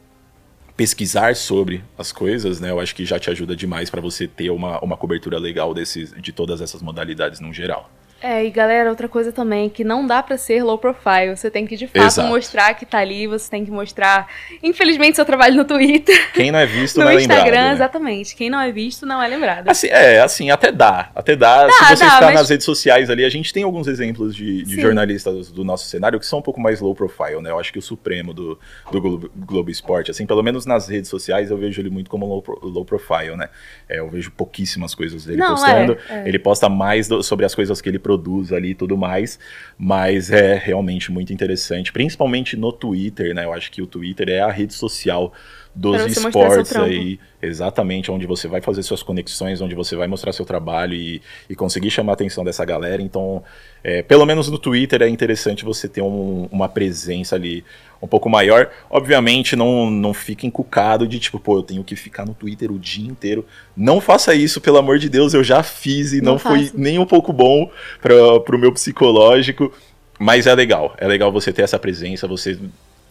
[0.79, 2.71] pesquisar sobre as coisas, né?
[2.71, 6.13] Eu acho que já te ajuda demais para você ter uma, uma cobertura legal desses,
[6.13, 7.91] de todas essas modalidades no geral.
[8.21, 11.36] É, e galera, outra coisa também, que não dá pra ser low profile.
[11.36, 12.27] Você tem que, de fato, Exato.
[12.27, 14.27] mostrar que tá ali, você tem que mostrar,
[14.62, 17.65] infelizmente, seu trabalho no Twitter, Quem não é visto no não é Instagram, lembrado.
[17.67, 17.73] né?
[17.73, 18.36] exatamente.
[18.36, 19.69] Quem não é visto não é lembrado.
[19.69, 21.10] Assim, é, assim, até dá.
[21.15, 21.69] Até dá.
[21.71, 24.63] Se você dá, está mas- nas redes sociais ali, a gente tem alguns exemplos de,
[24.63, 27.49] de jornalistas do nosso cenário que são um pouco mais low profile, né?
[27.51, 28.60] Eu acho que o Supremo do,
[28.91, 32.25] do Globo, Globo Esporte, assim, pelo menos nas redes sociais, eu vejo ele muito como
[32.25, 33.49] low, low profile, né?
[33.88, 35.97] É, eu vejo pouquíssimas coisas dele Não, postando.
[36.10, 36.27] é, é.
[36.27, 39.38] Ele posta mais do- sobre as coisas que ele produz ali e tudo mais,
[39.78, 43.45] mas é realmente muito interessante, principalmente no Twitter, né?
[43.45, 45.32] Eu acho que o Twitter é a rede social
[45.75, 50.45] dos esportes aí, exatamente onde você vai fazer suas conexões, onde você vai mostrar seu
[50.45, 53.01] trabalho e, e conseguir chamar a atenção dessa galera.
[53.01, 53.43] Então,
[53.84, 57.63] é, pelo menos no Twitter é interessante você ter um- uma presença ali
[58.01, 58.69] um pouco maior.
[58.89, 62.79] Obviamente, não, não fique encucado de tipo, pô, eu tenho que ficar no Twitter o
[62.79, 63.45] dia inteiro.
[63.75, 66.97] Não faça isso, pelo amor de Deus, eu já fiz e não, Não foi nem
[66.99, 67.69] um pouco bom
[68.01, 69.71] para pro meu psicológico.
[70.17, 72.60] Mas é legal, é legal você ter essa presença, você,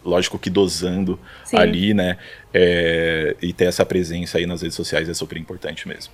[0.03, 1.57] lógico que dosando Sim.
[1.57, 2.17] ali, né?
[2.53, 6.11] É, e ter essa presença aí nas redes sociais é super importante mesmo.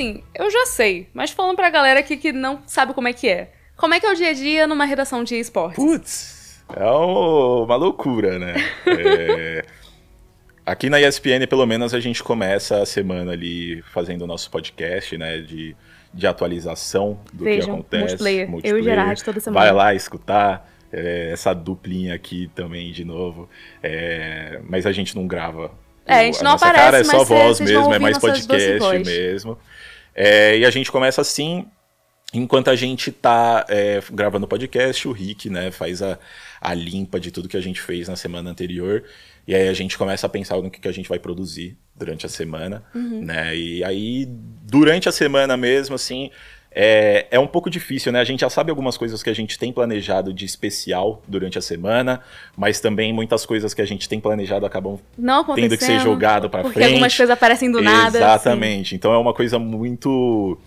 [0.00, 3.28] Assim, eu já sei, mas falando pra galera aqui que não sabe como é que
[3.28, 3.52] é.
[3.76, 5.82] Como é que é o dia a dia numa redação de esportes?
[5.82, 8.54] Putz, é uma loucura, né?
[8.86, 9.64] É,
[10.66, 15.16] aqui na ESPN, pelo menos, a gente começa a semana ali fazendo o nosso podcast,
[15.16, 15.38] né?
[15.38, 15.76] De,
[16.12, 18.02] de atualização do que Vejam, acontece.
[18.02, 18.42] multiplayer.
[18.42, 18.84] Eu e multiplayer.
[18.84, 19.60] Gerard toda semana.
[19.60, 20.68] Vai lá escutar.
[20.92, 23.48] é, essa duplinha aqui também de novo.
[23.82, 25.70] É, mas a gente não grava.
[26.06, 29.56] É, a gente não nossa aparece, cara é só voz mesmo, é mais podcast mesmo.
[30.14, 31.66] É, e a gente começa assim,
[32.32, 36.18] enquanto a gente tá é, gravando o podcast, o Rick, né, faz a,
[36.60, 39.04] a limpa de tudo que a gente fez na semana anterior.
[39.46, 42.24] E aí a gente começa a pensar no que, que a gente vai produzir durante
[42.26, 43.22] a semana, Uhum.
[43.24, 43.56] né?
[43.56, 44.26] E aí,
[44.62, 46.30] durante a semana mesmo, assim,
[46.72, 48.20] é, é um pouco difícil, né?
[48.20, 51.62] A gente já sabe algumas coisas que a gente tem planejado de especial durante a
[51.62, 52.20] semana,
[52.56, 54.98] mas também muitas coisas que a gente tem planejado acabam
[55.54, 56.86] tendo que ser jogado porque frente.
[56.86, 58.06] algumas coisas aparecem do nada.
[58.06, 58.16] assim.
[58.18, 58.94] Exatamente.
[58.94, 60.58] Então é uma coisa muito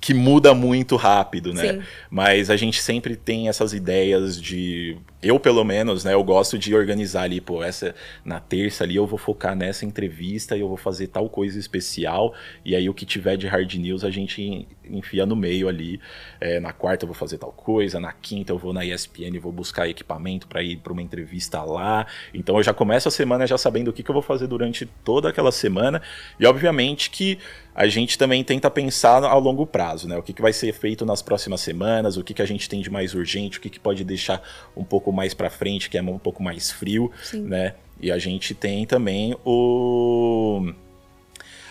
[0.00, 1.74] que muda muito rápido, né?
[1.74, 1.82] Sim.
[2.08, 6.74] Mas a gente sempre tem essas ideias de eu pelo menos, né, eu gosto de
[6.74, 10.76] organizar ali, pô, essa na terça ali eu vou focar nessa entrevista e eu vou
[10.76, 15.24] fazer tal coisa especial e aí o que tiver de hard news a gente enfia
[15.26, 16.00] no meio ali.
[16.40, 19.52] É, na quarta eu vou fazer tal coisa, na quinta eu vou na ESPN vou
[19.52, 22.06] buscar equipamento para ir para uma entrevista lá.
[22.32, 24.86] Então eu já começo a semana já sabendo o que, que eu vou fazer durante
[25.04, 26.00] toda aquela semana
[26.38, 27.38] e obviamente que
[27.74, 30.16] a gente também tenta pensar ao longo prazo, né?
[30.16, 32.82] O que, que vai ser feito nas próximas semanas, o que, que a gente tem
[32.82, 34.42] de mais urgente, o que, que pode deixar
[34.76, 37.42] um pouco mais para frente, que é um pouco mais frio, Sim.
[37.42, 37.74] né?
[38.00, 40.72] E a gente tem também o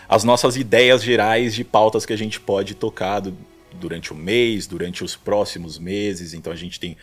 [0.07, 3.37] as nossas ideias gerais de pautas que a gente pode tocar do-
[3.73, 6.33] durante o mês, durante os próximos meses.
[6.33, 6.97] Então a gente tem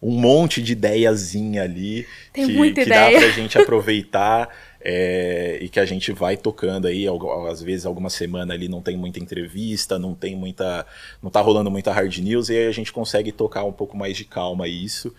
[0.00, 3.10] um monte de ideiazinha ali Tem que, muita que ideia.
[3.12, 4.48] dá pra gente aproveitar
[4.80, 7.04] é, e que a gente vai tocando aí.
[7.50, 10.86] Às vezes, alguma semana ali não tem muita entrevista, não tem muita.
[11.20, 14.16] não tá rolando muita hard news, e aí a gente consegue tocar um pouco mais
[14.16, 15.12] de calma isso.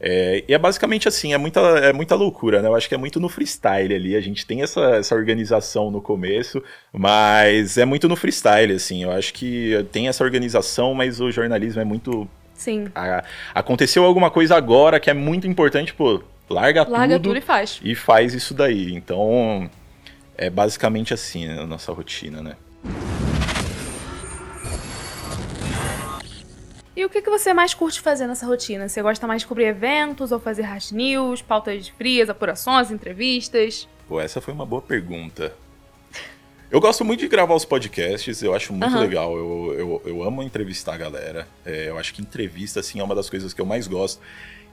[0.00, 2.68] É, e é basicamente assim, é muita, é muita loucura, né?
[2.68, 4.14] Eu acho que é muito no freestyle ali.
[4.14, 9.02] A gente tem essa, essa organização no começo, mas é muito no freestyle, assim.
[9.02, 12.28] Eu acho que tem essa organização, mas o jornalismo é muito.
[12.54, 12.88] Sim.
[13.54, 17.80] aconteceu alguma coisa agora que é muito importante, pô, larga, Larga tudo, tudo e faz.
[17.84, 18.94] e faz isso daí.
[18.94, 19.70] Então,
[20.36, 22.56] é basicamente assim a nossa rotina, né?
[26.98, 28.88] E o que, que você mais curte fazer nessa rotina?
[28.88, 33.86] Você gosta mais de cobrir eventos ou fazer hard news, pautas frias, apurações, entrevistas?
[34.08, 35.54] Pô, essa foi uma boa pergunta.
[36.68, 38.98] Eu gosto muito de gravar os podcasts, eu acho muito Aham.
[38.98, 39.36] legal.
[39.36, 41.46] Eu, eu, eu amo entrevistar a galera.
[41.64, 44.20] É, eu acho que entrevista, assim, é uma das coisas que eu mais gosto.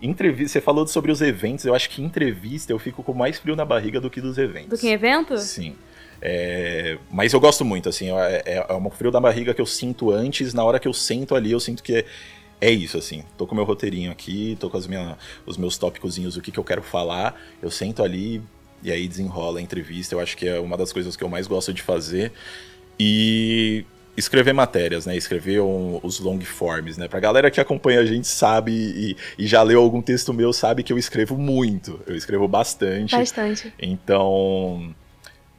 [0.02, 3.56] Entrevista, você falou sobre os eventos, eu acho que entrevista eu fico com mais frio
[3.56, 4.70] na barriga do que dos eventos.
[4.70, 5.38] Do que em evento?
[5.38, 5.76] Sim.
[6.22, 10.12] É, mas eu gosto muito, assim, é, é um frio da barriga que eu sinto
[10.12, 12.06] antes, na hora que eu sento ali, eu sinto que é,
[12.62, 13.24] é isso, assim.
[13.38, 16.60] Tô com meu roteirinho aqui, tô com as minha, os meus tópicozinhos, o que, que
[16.60, 18.42] eu quero falar, eu sento ali
[18.84, 20.16] e aí desenrola a entrevista.
[20.16, 22.32] Eu acho que é uma das coisas que eu mais gosto de fazer.
[23.00, 23.84] E
[24.16, 25.16] escrever matérias, né?
[25.18, 27.08] Escrever um, os long forms, né?
[27.08, 30.84] Pra galera que acompanha a gente sabe e, e, já leu algum texto meu, sabe
[30.84, 32.00] que eu escrevo muito.
[32.08, 33.16] Eu escrevo bastante.
[33.16, 33.74] Bastante.
[33.80, 34.96] Então,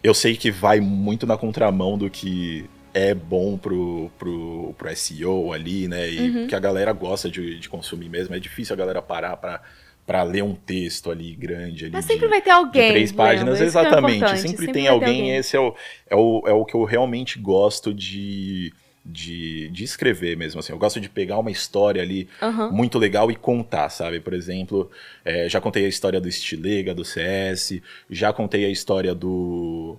[0.07, 2.65] eu sei que vai muito na contramão do que
[2.95, 6.09] é bom pro, pro, pro SEO ali, né?
[6.09, 6.47] E uhum.
[6.47, 8.35] que a galera gosta de, de consumir mesmo.
[8.35, 9.61] É difícil a galera parar pra
[10.07, 12.93] para ler um texto ali grande ali Mas sempre de, vai ter alguém.
[12.93, 14.23] três páginas, exatamente.
[14.23, 15.75] É sempre, sempre, tem alguém, alguém, Esse é o,
[16.09, 18.73] é, o, é o que eu realmente gosto de,
[19.07, 20.59] de, de escrever mesmo.
[20.59, 22.73] Assim, eu gosto de pegar uma história ali uhum.
[22.73, 24.19] muito legal e contar, sabe?
[24.21, 24.91] Por exemplo,
[25.25, 29.99] é, já contei a história do Stilega, do CS, já contei a história do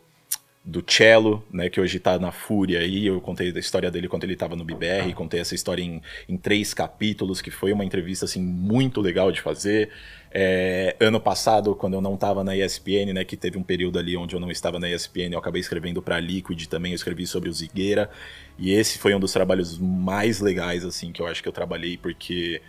[0.67, 4.25] do Cello, né, que hoje tá na Fúria aí, eu contei a história dele quando
[4.25, 8.25] ele tava no BBR, contei essa história em, em três capítulos, que foi uma entrevista,
[8.25, 9.89] assim, muito legal de fazer.
[10.31, 14.15] É, ano passado, quando eu não estava na ESPN, né, que teve um período ali
[14.17, 17.49] onde eu não estava na ESPN, eu acabei escrevendo para Liquid também, eu escrevi sobre
[17.49, 18.09] o Zigueira,
[18.57, 21.97] e esse foi um dos trabalhos mais legais, assim, que eu acho que eu trabalhei,
[21.97, 22.61] porque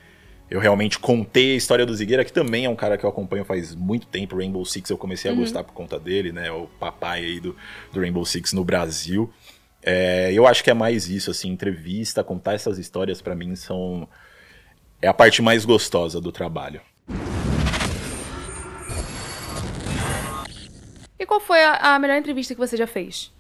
[0.51, 3.45] eu realmente contei a história do Zigueira, que também é um cara que eu acompanho
[3.45, 4.37] faz muito tempo.
[4.37, 5.41] Rainbow Six eu comecei a uhum.
[5.41, 6.51] gostar por conta dele, né?
[6.51, 7.55] O papai aí do,
[7.93, 9.31] do Rainbow Six no Brasil.
[9.83, 14.09] É, eu acho que é mais isso, assim, entrevista, contar essas histórias para mim são.
[15.03, 16.81] É a parte mais gostosa do trabalho.
[21.19, 23.33] E qual foi a, a melhor entrevista que você já fez?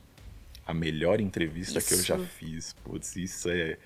[0.66, 1.88] A melhor entrevista isso.
[1.88, 2.74] que eu já fiz.
[2.84, 3.76] Putz, isso é.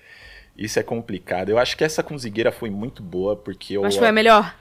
[0.57, 1.49] Isso é complicado.
[1.49, 3.85] Eu acho que essa com Zigueira foi muito boa, porque eu.
[3.85, 4.55] Acho que foi a melhor?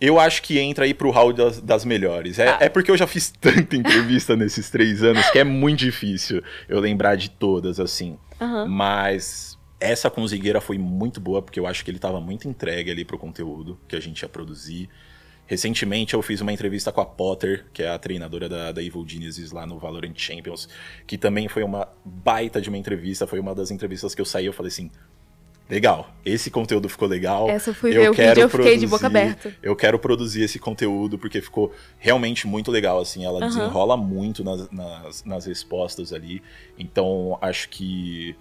[0.00, 2.38] Eu acho que entra aí pro hall das, das melhores.
[2.38, 2.58] É, ah.
[2.60, 6.80] é, porque eu já fiz tanta entrevista nesses três anos que é muito difícil eu
[6.80, 8.18] lembrar de todas, assim.
[8.40, 8.68] Uhum.
[8.68, 12.90] Mas essa com Zigueira foi muito boa, porque eu acho que ele tava muito entregue
[12.90, 14.90] ali pro conteúdo que a gente ia produzir.
[15.46, 19.04] Recentemente eu fiz uma entrevista com a Potter, que é a treinadora da, da Evil
[19.06, 20.68] Genesis lá no Valorant Champions,
[21.06, 24.46] que também foi uma baita de uma entrevista, foi uma das entrevistas que eu saí,
[24.46, 24.90] eu falei assim,
[25.68, 27.48] legal, esse conteúdo ficou legal.
[27.50, 29.54] Essa eu fui ver o vídeo, eu fiquei de boca aberta.
[29.62, 33.48] Eu quero produzir esse conteúdo porque ficou realmente muito legal, assim, ela uhum.
[33.48, 36.42] desenrola muito nas, nas, nas respostas ali,
[36.78, 38.34] então acho que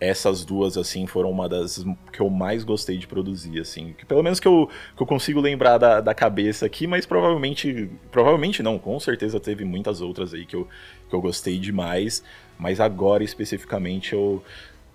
[0.00, 3.94] essas duas, assim, foram uma das que eu mais gostei de produzir, assim.
[3.96, 7.90] Que pelo menos que eu, que eu consigo lembrar da, da cabeça aqui, mas provavelmente.
[8.10, 10.66] Provavelmente não, com certeza teve muitas outras aí que eu,
[11.08, 12.24] que eu gostei demais.
[12.58, 14.42] Mas agora especificamente eu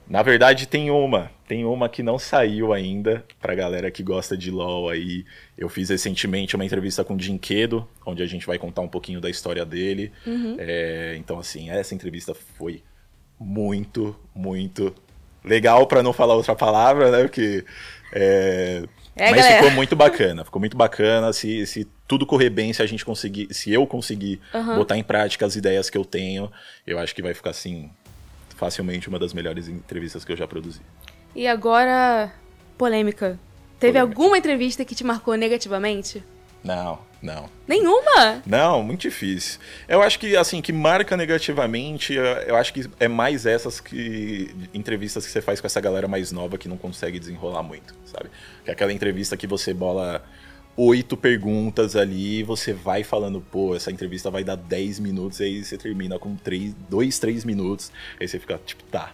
[0.08, 1.32] na verdade, tem uma.
[1.48, 5.26] Tem uma que não saiu ainda, pra galera que gosta de LoL aí.
[5.58, 9.20] Eu fiz recentemente uma entrevista com o Dinquedo, onde a gente vai contar um pouquinho
[9.20, 10.12] da história dele.
[10.26, 10.56] Uhum.
[10.60, 12.84] É, então, assim, essa entrevista foi
[13.40, 14.94] muito, muito
[15.44, 17.22] legal, para não falar outra palavra, né?
[17.24, 17.64] Porque.
[18.12, 18.84] É...
[19.18, 19.64] É, Mas galera.
[19.64, 21.32] ficou muito bacana, ficou muito bacana.
[21.32, 24.76] Se, se tudo correr bem, se a gente conseguir, se eu conseguir uhum.
[24.76, 26.52] botar em prática as ideias que eu tenho,
[26.86, 27.90] eu acho que vai ficar assim
[28.58, 30.82] facilmente uma das melhores entrevistas que eu já produzi.
[31.34, 32.30] E agora,
[32.78, 33.40] polêmica.
[33.80, 34.02] Teve polêmica.
[34.02, 36.22] alguma entrevista que te marcou negativamente?
[36.66, 37.48] Não, não.
[37.68, 38.42] Nenhuma?
[38.44, 39.60] Não, muito difícil.
[39.88, 45.28] Eu acho que, assim, que marca negativamente, eu acho que é mais essas que entrevistas
[45.28, 48.32] que você faz com essa galera mais nova que não consegue desenrolar muito, sabe?
[48.64, 50.24] Que é aquela entrevista que você bola
[50.76, 55.64] oito perguntas ali, você vai falando, pô, essa entrevista vai dar 10 minutos, e aí
[55.64, 59.14] você termina com três, dois, três minutos, aí você fica tipo, tá,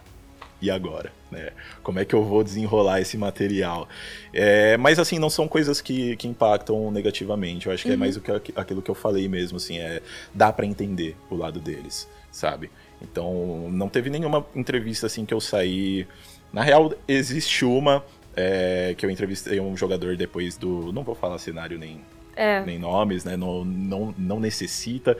[0.62, 1.12] e agora?
[1.30, 1.50] Né?
[1.82, 3.86] Como é que eu vou desenrolar esse material?
[4.32, 7.96] É, mas assim, não são coisas que, que impactam negativamente, eu acho que é uhum.
[7.96, 10.00] é mais o que, aquilo que eu falei mesmo, assim, é,
[10.32, 12.70] dá para entender o lado deles, sabe?
[13.02, 16.06] Então, não teve nenhuma entrevista assim que eu saí...
[16.52, 18.04] Na real, existe uma
[18.36, 20.92] é, que eu entrevistei um jogador depois do.
[20.92, 22.00] Não vou falar cenário nem,
[22.36, 22.64] é.
[22.64, 23.36] nem nomes, né?
[23.36, 25.16] Não, não, não necessita.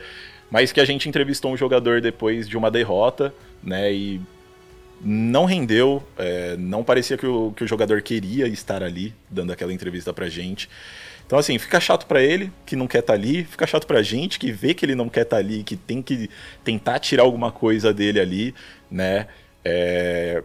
[0.50, 3.92] Mas que a gente entrevistou um jogador depois de uma derrota, né?
[3.92, 4.20] E
[5.04, 9.72] não rendeu, é, não parecia que o, que o jogador queria estar ali, dando aquela
[9.72, 10.68] entrevista pra gente.
[11.26, 14.02] Então, assim, fica chato para ele, que não quer estar tá ali, fica chato pra
[14.02, 16.28] gente, que vê que ele não quer estar tá ali, que tem que
[16.62, 18.54] tentar tirar alguma coisa dele ali,
[18.90, 19.26] né?
[19.64, 20.42] É,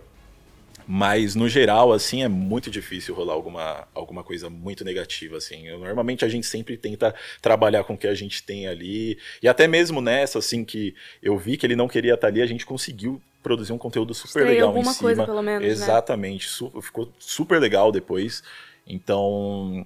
[0.89, 5.67] mas, no geral, assim, é muito difícil rolar alguma, alguma coisa muito negativa, assim.
[5.67, 9.19] Eu, normalmente a gente sempre tenta trabalhar com o que a gente tem ali.
[9.43, 12.45] E até mesmo nessa, assim, que eu vi que ele não queria estar ali, a
[12.45, 15.08] gente conseguiu produzir um conteúdo super Estei legal alguma em cima.
[15.10, 15.69] coisa, pelo menos, né?
[15.69, 16.45] Exatamente.
[16.45, 16.52] Né?
[16.52, 18.41] Su ficou super legal depois.
[18.88, 19.86] Então,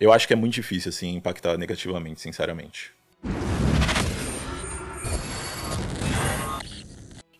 [0.00, 2.92] eu acho que é muito difícil, assim, impactar negativamente, sinceramente.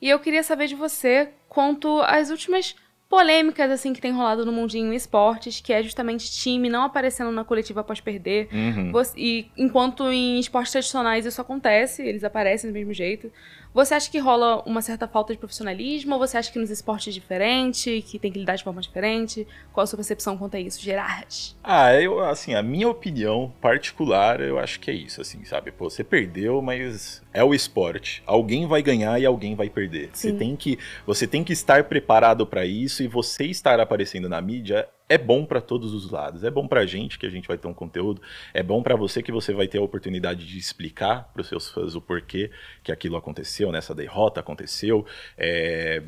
[0.01, 2.77] E eu queria saber de você quanto às últimas
[3.09, 7.45] polêmicas assim que tem rolado no mundinho esportes, que é justamente time não aparecendo na
[7.45, 8.49] coletiva após perder.
[8.53, 8.93] Uhum.
[8.93, 13.31] Você, e enquanto em esportes tradicionais isso acontece, eles aparecem do mesmo jeito.
[13.75, 17.09] Você acha que rola uma certa falta de profissionalismo ou você acha que nos esportes
[17.09, 19.45] é diferente, que tem que lidar de forma diferente?
[19.73, 21.57] Qual a sua percepção quanto a isso, Gerard?
[21.61, 25.73] Ah, eu, assim, a minha opinião particular, eu acho que é isso, assim, sabe?
[25.73, 28.23] Pô, você perdeu, mas é o esporte.
[28.25, 30.11] Alguém vai ganhar e alguém vai perder.
[30.13, 34.41] Você tem que, você tem que estar preparado para isso e você estar aparecendo na
[34.41, 36.45] mídia é bom para todos os lados.
[36.45, 39.23] É bom pra gente que a gente vai ter um conteúdo, é bom para você
[39.23, 42.51] que você vai ter a oportunidade de explicar para os seus fãs o porquê
[42.83, 46.03] que aquilo aconteceu, nessa derrota aconteceu, é,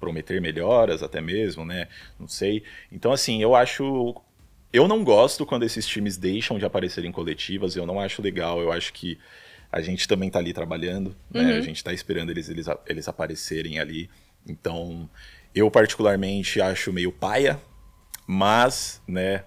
[0.00, 1.88] prometer melhoras até mesmo, né?
[2.18, 2.64] Não sei.
[2.90, 4.14] Então assim, eu acho
[4.72, 8.60] eu não gosto quando esses times deixam de aparecer em coletivas, eu não acho legal,
[8.60, 9.18] eu acho que
[9.70, 11.42] a gente também tá ali trabalhando, né?
[11.42, 11.58] Uhum.
[11.58, 14.10] A gente tá esperando eles, eles, eles aparecerem ali.
[14.46, 15.08] Então,
[15.54, 17.58] eu particularmente acho meio paia,
[18.26, 19.44] mas, né,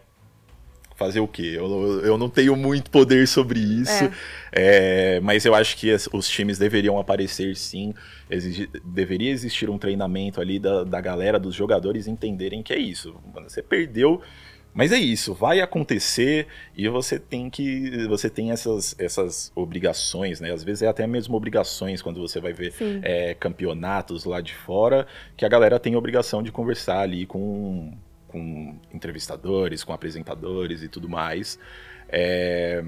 [0.96, 1.54] fazer o quê?
[1.58, 4.10] Eu, eu não tenho muito poder sobre isso,
[4.52, 7.94] é, mas eu acho que as- os times deveriam aparecer sim,
[8.84, 13.14] deveria existir um treinamento ali da, da galera, dos jogadores entenderem que é isso.
[13.34, 14.22] Mano, você perdeu,
[14.74, 16.48] mas é isso, vai acontecer
[16.78, 18.06] e você tem que.
[18.08, 20.52] Você tem essas, essas obrigações, né?
[20.54, 22.74] Às vezes é até mesmo obrigações quando você vai ver
[23.04, 25.06] é, campeonatos lá de fora,
[25.38, 27.94] que a galera tem a obrigação de conversar ali com,
[28.36, 31.58] com entrevistadores, com apresentadores e tudo mais.
[32.10, 32.84] É,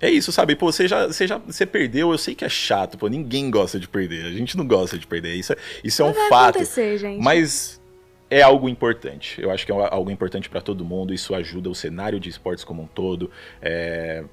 [0.00, 0.56] é isso, sabe?
[0.56, 3.78] Pô, você já, você já você perdeu, eu sei que é chato, pô, ninguém gosta
[3.78, 6.56] de perder, a gente não gosta de perder, isso é, isso é um vai fato.
[6.56, 7.22] acontecer, gente.
[7.22, 7.80] Mas
[8.28, 9.40] é algo importante.
[9.40, 11.14] Eu acho que é algo importante para todo mundo.
[11.14, 13.30] Isso ajuda o cenário de esportes como um todo.
[13.62, 14.24] É,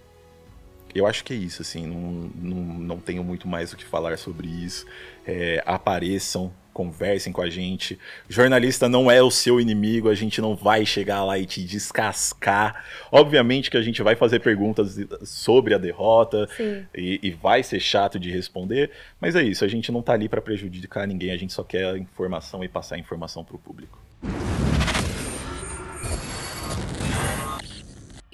[0.96, 1.88] Eu acho que é isso, assim.
[1.88, 4.86] Não, não, não tenho muito mais o que falar sobre isso.
[5.26, 8.00] É, Apareçam, conversem com a gente.
[8.28, 10.10] Jornalista não é o seu inimigo.
[10.10, 12.84] A gente não vai chegar lá e te descascar.
[13.12, 16.48] Obviamente que a gente vai fazer perguntas sobre a derrota
[16.96, 20.28] e, e vai ser chato de responder, mas é isso, a gente não tá ali
[20.28, 24.00] para prejudicar ninguém, a gente só quer a informação e passar a informação pro público.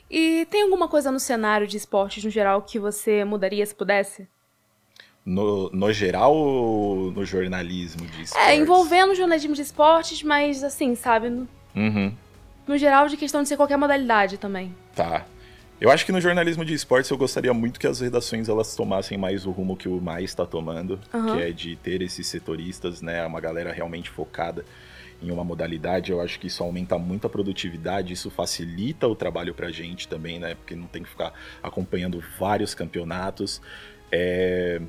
[0.10, 4.28] E tem alguma coisa no cenário de esportes no geral que você mudaria se pudesse?
[5.26, 8.48] No, no geral ou no jornalismo de esportes?
[8.50, 11.30] É, envolvendo o jornalismo de esportes, mas assim, sabe?
[11.30, 12.12] No, Uhum,
[12.68, 14.74] no geral, de questão de ser qualquer modalidade também.
[14.96, 15.26] tá.
[15.82, 19.18] Eu acho que no jornalismo de esportes eu gostaria muito que as redações elas tomassem
[19.18, 21.38] mais o rumo que o Mais está tomando, Aham.
[21.38, 24.66] que é de ter esses setoristas, né, uma galera realmente focada
[25.24, 26.12] em uma modalidade.
[26.12, 30.38] Eu acho que isso aumenta muito a produtividade, isso facilita o trabalho pra gente também,
[30.38, 31.32] né, porque não tem que ficar
[31.64, 33.62] acompanhando vários campeonatos.
[34.12, 34.82] É,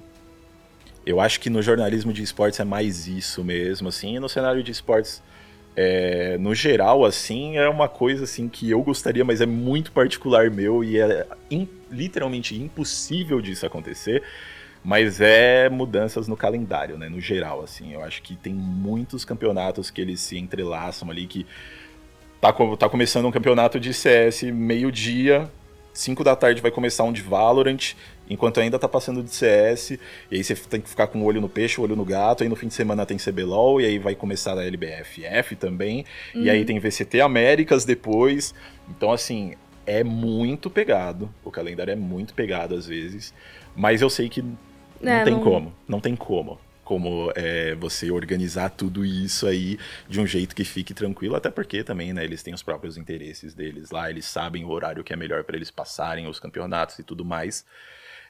[1.04, 4.62] Eu acho que no jornalismo de esportes é mais isso mesmo, assim, e no cenário
[4.62, 5.22] de esportes
[5.76, 10.50] é, no geral, assim, é uma coisa assim que eu gostaria, mas é muito particular
[10.50, 14.22] meu e é im- literalmente impossível disso acontecer.
[14.82, 17.08] Mas é mudanças no calendário, né?
[17.08, 17.92] No geral, assim.
[17.92, 21.46] Eu acho que tem muitos campeonatos que eles se entrelaçam ali, que
[22.40, 25.50] tá, tá começando um campeonato de CS meio-dia,
[25.92, 27.94] 5 da tarde vai começar um de Valorant,
[28.30, 29.98] enquanto ainda tá passando de CS,
[30.30, 32.42] e aí você tem que ficar com o olho no peixe, o olho no gato,
[32.42, 36.04] aí no fim de semana tem CBLOL, e aí vai começar a LBFF também,
[36.34, 38.54] e aí tem VCT Américas depois.
[38.88, 39.54] Então, assim,
[39.86, 43.34] é muito pegado, o calendário é muito pegado às vezes,
[43.74, 44.40] mas eu sei que
[45.00, 46.58] não É, tem não- como, não tem como.
[46.84, 49.78] Como é, você organizar tudo isso aí
[50.08, 53.54] de um jeito que fique tranquilo, até porque também, né, eles têm os próprios interesses
[53.54, 57.04] deles lá, eles sabem o horário que é melhor para eles passarem os campeonatos e
[57.04, 57.64] tudo mais.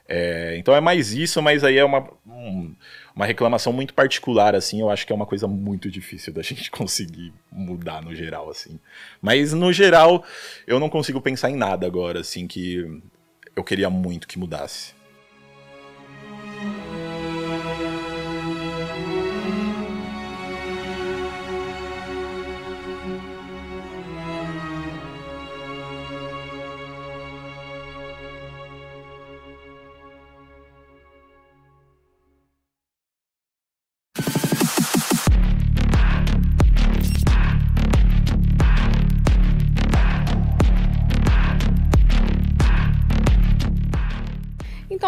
[0.07, 2.75] É, então é mais isso, mas aí é uma, um-
[3.15, 6.69] uma reclamação muito particular, assim, eu acho que é uma coisa muito difícil da gente
[6.71, 8.79] conseguir mudar no geral, assim.
[9.21, 10.23] Mas no geral,
[10.67, 13.01] eu não consigo pensar em nada agora, assim, que
[13.55, 14.93] eu queria muito que mudasse.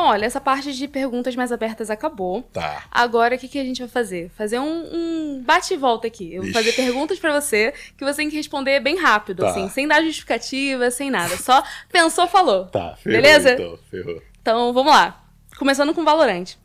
[0.03, 2.41] Então, olha, essa parte de perguntas mais abertas acabou.
[2.51, 2.83] Tá.
[2.91, 4.29] Agora, o que, que a gente vai fazer?
[4.35, 6.33] Fazer um, um bate e volta aqui.
[6.33, 6.53] Eu vou Ixi.
[6.53, 9.49] fazer perguntas pra você que você tem que responder bem rápido, Tá.
[9.51, 11.37] assim, sem dar justificativa, sem nada.
[11.37, 12.65] Só pensou, falou.
[12.65, 13.53] Tá, ferrou, Beleza?
[13.53, 14.21] então, ferrou.
[14.41, 15.23] Então, vamos lá.
[15.57, 16.55] Começando com Valorant.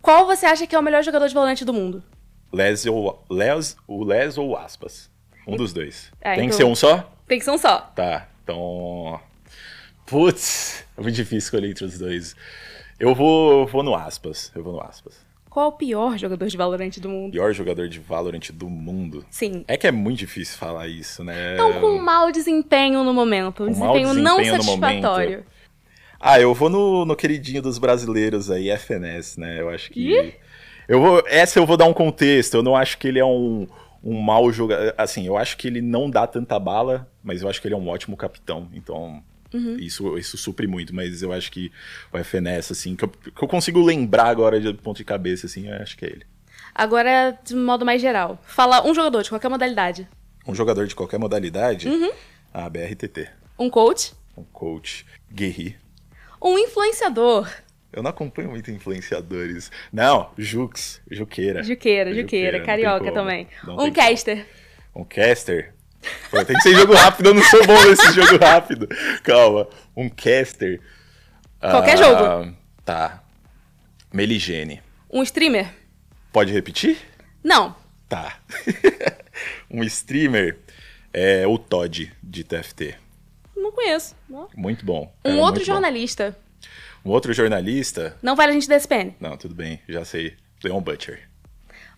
[0.00, 2.02] Qual você acha que é o melhor jogador de Valorant do mundo?
[2.50, 5.10] Les ou, Les, o Les ou aspas.
[5.46, 6.10] Um dos dois.
[6.22, 7.12] É, Tem que então- ser um só?
[7.28, 7.80] Tem que ser um só.
[7.94, 9.20] Tá, então.
[10.06, 12.36] Putz, é muito difícil escolher entre os dois.
[12.98, 14.52] Eu vou, vou no aspas.
[14.54, 15.24] Eu vou no aspas.
[15.48, 17.32] Qual é o pior jogador de Valorant do mundo?
[17.32, 19.24] Pior jogador de Valorant do mundo.
[19.30, 19.64] Sim.
[19.68, 21.54] É que é muito difícil falar isso, né?
[21.54, 23.62] Então, com mau desempenho no momento.
[23.62, 25.46] Um desempenho, não desempenho no satisfatório.
[26.18, 29.60] Ah, eu vou no, no queridinho dos brasileiros aí, FNS, né?
[29.60, 30.10] Eu acho que.
[30.10, 30.34] Ih?
[30.88, 32.54] Eu vou, essa eu vou dar um contexto.
[32.54, 33.68] Eu não acho que ele é um,
[34.02, 34.92] um mau jogador.
[34.98, 37.78] Assim, eu acho que ele não dá tanta bala, mas eu acho que ele é
[37.78, 38.68] um ótimo capitão.
[38.74, 39.22] Então,
[39.54, 39.76] Uhum.
[39.78, 40.94] isso, isso supre muito.
[40.94, 41.70] Mas eu acho que
[42.12, 45.68] o FNS, assim, que eu, que eu consigo lembrar agora de ponto de cabeça, assim,
[45.68, 46.26] eu acho que é ele.
[46.74, 48.38] Agora, de modo mais geral.
[48.44, 50.08] Fala um jogador de qualquer modalidade.
[50.46, 52.10] Um jogador de qualquer modalidade, Uhum.
[52.52, 53.28] a BRTT.
[53.58, 54.12] Um coach.
[54.36, 55.76] Um coach, Guerri.
[56.42, 57.48] Um influenciador.
[57.92, 59.70] Eu não acompanho muito influenciadores.
[59.92, 61.62] Não, Jux, Juqueira.
[61.62, 62.60] Juqueira, Juqueira, Juqueira.
[62.64, 63.46] Carioca também.
[63.62, 64.08] Não Um tem como.
[64.08, 64.46] caster.
[64.96, 65.73] Um caster.
[66.30, 68.88] Pô, tem que ser jogo rápido, eu não sou bom nesse jogo rápido.
[69.22, 69.66] Calma.
[69.96, 70.80] Um caster.
[71.60, 72.56] Qualquer Ah, jogo.
[72.84, 73.22] Tá.
[74.12, 74.82] Meligene.
[75.10, 75.70] Um streamer.
[76.32, 76.98] Pode repetir?
[77.42, 77.74] Não.
[78.08, 78.38] Tá.
[79.70, 80.58] um streamer
[81.12, 82.96] é o Todd de TFT.
[83.56, 84.14] Não conheço.
[84.28, 84.48] Não.
[84.56, 85.12] Muito bom.
[85.24, 85.64] Um outro muito bom.
[85.64, 86.36] jornalista.
[87.04, 88.16] Um outro jornalista.
[88.22, 89.14] Não vale a gente da SPN.
[89.20, 90.36] Não, tudo bem, já sei.
[90.62, 91.28] Leon Butcher.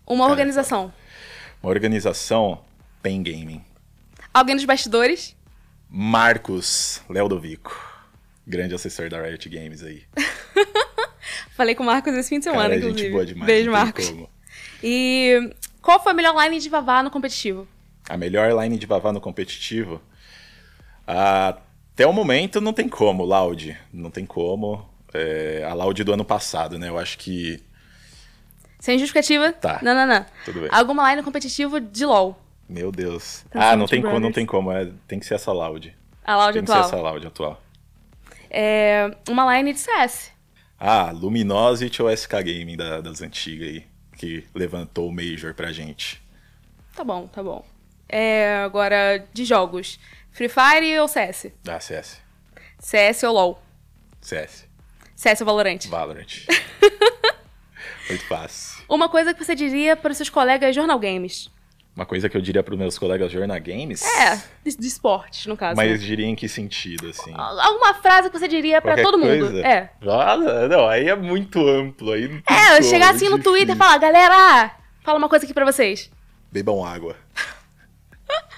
[0.06, 0.92] Uma organização.
[1.62, 2.62] Uma organização
[3.02, 3.64] Pen Gaming.
[4.36, 5.34] Alguém dos bastidores.
[5.88, 7.74] Marcos Leodovico.
[8.46, 10.02] Grande assessor da Riot Games aí.
[11.56, 13.00] Falei com o Marcos esse fim de semana, Cara, é inclusive.
[13.00, 13.46] gente boa demais.
[13.46, 14.10] Beijo, Marcos.
[14.10, 14.28] como.
[14.82, 17.66] E qual foi a melhor line de Vavá no competitivo?
[18.10, 20.02] A melhor line de Vavá no competitivo.
[21.06, 23.74] Até o momento não tem como, Loud.
[23.90, 24.86] Não tem como.
[25.14, 26.90] É, a Loud do ano passado, né?
[26.90, 27.58] Eu acho que.
[28.80, 29.50] Sem justificativa?
[29.50, 29.80] Tá.
[29.82, 30.26] Não, não, não.
[30.44, 30.68] Tudo bem.
[30.70, 32.38] Alguma line competitivo de LoL.
[32.68, 33.44] Meu Deus.
[33.50, 34.72] Tá ah, não tem, como, não tem como.
[34.72, 35.96] é, tem que ser essa Loud.
[36.24, 36.88] A Loud Tem que ser atual.
[36.88, 37.62] essa Loud atual.
[38.50, 40.32] É, uma line de CS.
[40.78, 43.86] Ah, Luminosity ou SK Gaming da- das antigas aí.
[44.16, 46.22] Que levantou o Major pra gente.
[46.94, 47.64] Tá bom, tá bom.
[48.08, 49.98] É, agora, de jogos.
[50.32, 51.52] Free Fire ou CS?
[51.68, 52.20] Ah, CS.
[52.78, 53.62] CS ou LoL?
[54.20, 54.66] CS.
[55.14, 55.78] CS ou Valorant?
[55.88, 56.26] Valorant.
[58.08, 58.84] Muito fácil.
[58.88, 61.50] Uma coisa que você diria para os seus colegas Jornal Games.
[61.96, 64.02] Uma coisa que eu diria pros meus colegas Jornal Games.
[64.04, 65.76] É, de, de esportes, no caso.
[65.76, 65.96] Mas né?
[65.96, 67.32] diria em que sentido, assim?
[67.34, 69.46] Alguma frase que você diria Qualquer todo mundo.
[69.50, 69.66] coisa?
[69.66, 69.88] É.
[70.02, 70.36] Ah,
[70.68, 72.12] não, aí é muito amplo.
[72.12, 73.42] Aí É, como, chegar é assim no difícil.
[73.44, 76.10] Twitter e falar, galera, fala uma coisa aqui pra vocês.
[76.52, 77.16] Bebam água.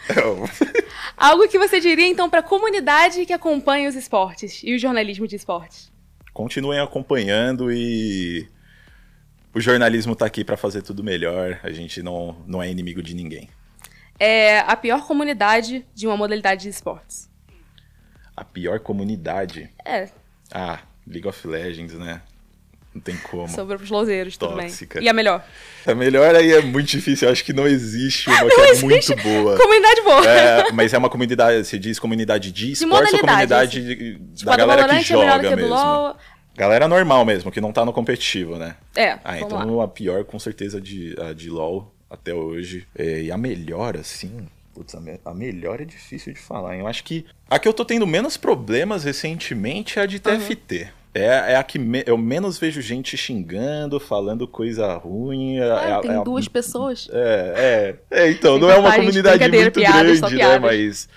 [1.16, 5.36] Algo que você diria, então, pra comunidade que acompanha os esportes e o jornalismo de
[5.36, 5.93] esportes.
[6.32, 8.49] Continuem acompanhando e
[9.55, 11.59] o jornalismo tá aqui pra fazer tudo melhor.
[11.63, 13.49] A gente não, não é inimigo de ninguém.
[14.21, 17.29] É a pior comunidade de uma modalidade de esportes.
[18.37, 19.71] A pior comunidade.
[19.85, 20.09] É,
[20.53, 22.21] Ah, League of Legends, né?
[22.95, 23.49] Não tem como.
[23.49, 24.99] sobre os louzeiros, tudo Tóxica.
[24.99, 25.07] bem.
[25.07, 25.45] E a melhor?
[25.87, 27.29] A melhor aí é muito difícil.
[27.29, 28.85] Eu acho que não existe uma que é existe.
[28.85, 29.57] muito boa.
[29.57, 30.27] Comunidade boa.
[30.29, 34.57] É, mas é uma comunidade, você diz comunidade de esportes ou comunidade de- Tipo, da
[34.57, 36.17] galera que é joga que do mesmo?
[36.59, 38.75] Galera normal mesmo, que não tá no competitivo, né?
[38.97, 39.85] É, Ah, então lá.
[39.85, 42.87] a pior com certeza de, a de LoL até hoje.
[42.97, 44.47] É, e a melhor, assim.
[44.75, 46.75] Putz, a, me- a melhor é difícil de falar.
[46.75, 46.81] hein?
[46.81, 50.89] Eu acho que a que eu tô tendo menos problemas recentemente é a de TFT.
[51.15, 55.59] É, é a que me- eu menos vejo gente xingando, falando coisa ruim.
[55.59, 57.09] É, Ah, é tem é duas pessoas.
[57.13, 60.39] é, é, é, então, Sem não é uma comunidade muito piadas, grande, né?
[60.39, 60.61] piadas.
[60.61, 61.09] Mas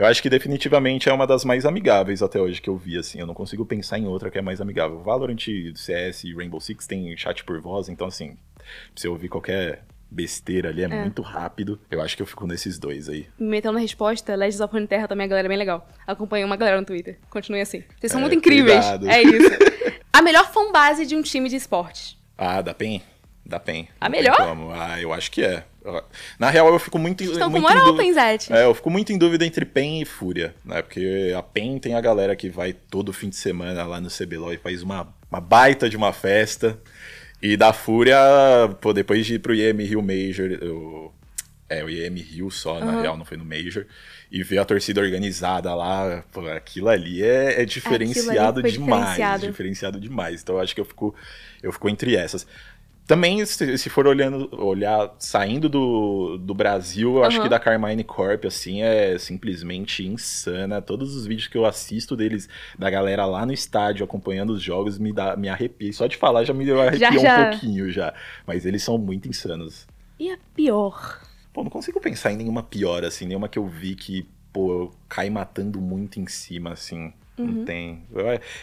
[0.00, 3.20] eu acho que definitivamente é uma das mais amigáveis até hoje que eu vi, assim.
[3.20, 5.00] Eu não consigo pensar em outra que é mais amigável.
[5.00, 5.38] Valorant,
[5.74, 8.64] CS e Rainbow Six tem chat por voz, então, assim, pra
[8.96, 11.78] você ouvir qualquer besteira ali é, muito rápido.
[11.90, 13.28] Eu acho que eu fico nesses dois aí.
[13.38, 15.88] Me metendo na resposta, Legends of Runeterra também a galera é bem legal.
[16.06, 17.18] Acompanha uma galera no Twitter.
[17.30, 17.84] Continue assim.
[17.98, 18.74] Vocês são É, muito incríveis.
[18.84, 19.08] cuidado.
[19.08, 19.50] É isso.
[20.12, 22.16] A melhor fanbase de um time de esportes.
[22.36, 23.00] Ah, da PEN?
[23.46, 23.86] Da PEN.
[24.00, 24.36] A Não melhor?
[24.36, 24.72] como.
[24.72, 25.64] Ah, eu acho que é.
[26.38, 28.52] Na real, eu fico muito, Estão com muito moral, em dúvida- Penzete.
[28.52, 30.82] É, eu fico muito em dúvida entre PEN e Fúria, né?
[30.82, 34.52] Porque a PEN tem a galera que vai todo fim de semana lá no CBLOL
[34.52, 36.78] e faz uma, uma baita de uma festa.
[37.42, 38.18] E da Fúria,
[38.80, 41.12] pô, depois de ir pro IEM Rio Major, o,
[41.70, 43.86] é, o IEM Rio só, na real, não foi no Major,
[44.30, 49.00] e ver a torcida organizada lá, pô, aquilo ali é, é diferenciado foi demais.
[49.00, 49.46] diferenciado.
[49.46, 50.42] Diferenciado demais.
[50.42, 51.14] Então eu acho que eu fico,
[51.62, 52.46] eu fico entre essas.
[53.10, 57.42] Também, se, se for olhando, olhar, saindo do, do Brasil, eu acho Aham.
[57.42, 60.80] que da Carmine Corp, assim, é simplesmente insana.
[60.80, 62.48] Todos os vídeos que eu assisto deles,
[62.78, 65.92] da galera lá no estádio acompanhando os jogos, me, dá, me arrepia.
[65.92, 67.42] Só de falar já me arrepiou já.
[67.42, 68.14] um pouquinho já.
[68.46, 69.88] Mas eles são muito insanos.
[70.16, 71.20] E a pior?
[71.52, 75.28] Pô, não consigo pensar em nenhuma pior, assim, nenhuma que eu vi que, pô, cai
[75.28, 77.12] matando muito em cima, assim.
[77.46, 78.02] Não tem.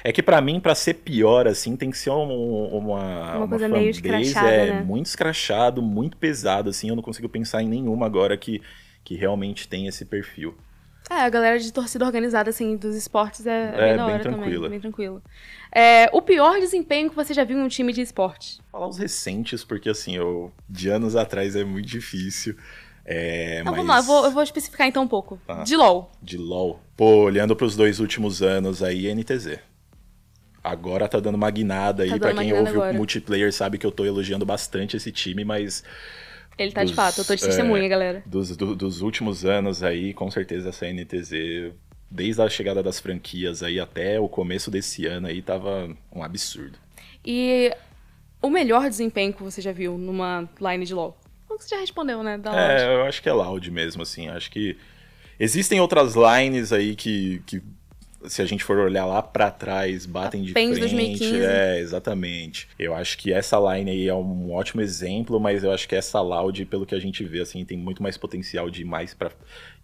[0.04, 3.66] É que pra mim, pra ser pior, assim, tem que ser um- uma, Uma coisa
[3.66, 4.84] fanbase, meio escrachada, é, né?
[4.84, 6.90] muito escrachado, muito pesado, assim.
[6.90, 8.62] Eu não consigo pensar em nenhuma agora que,
[9.04, 10.56] que realmente tem esse perfil.
[11.10, 14.14] É, a galera de torcida organizada, assim, dos esportes é, é É, bem da bem
[14.16, 14.40] hora também.
[14.40, 14.70] tranquila.
[14.70, 15.22] Bem tranquilo.
[15.74, 18.60] É, o pior desempenho que você já viu em um time de esporte?
[18.70, 22.58] Falar os recentes, porque assim, eu, de anos atrás é muito difícil.
[23.06, 25.40] É, Não, mas vamos lá, eu vou, eu vou especificar então um pouco.
[25.48, 25.64] Tá.
[25.64, 26.12] De LOL.
[26.22, 26.82] de LoL.
[26.98, 29.60] Pô, olhando pros dois últimos anos aí, NTZ.
[30.64, 32.92] Agora tá dando uma guinada aí, Tá pra quem ouve agora.
[32.92, 35.84] o multiplayer sabe que eu tô elogiando bastante esse time, mas
[36.58, 37.48] Ele tá de Dos- fato, eu tô de é.
[37.48, 38.24] testemunha, galera.
[38.26, 41.72] dos, do- dos últimos anos aí, com certeza essa NTZ,
[42.10, 46.80] desde a chegada das franquias aí até o começo desse ano aí, tava um absurdo.
[47.24, 47.72] E
[48.42, 51.16] o melhor desempenho que você já viu numa line de LOL?
[51.48, 52.38] Que você já respondeu, né?
[52.40, 54.28] Da É, eu acho que é Loud mesmo, assim.
[54.28, 54.76] Acho que
[55.40, 57.62] existem outras lines aí que, que
[58.26, 60.80] se a gente for olhar lá pra trás, batem de Pens frente.
[60.80, 61.46] 2015.
[61.46, 62.68] É, exatamente.
[62.78, 66.20] Eu acho que essa line aí é um ótimo exemplo, mas eu acho que essa
[66.22, 69.32] Loud, pelo que a gente vê, assim, tem muito mais potencial de ir mais pra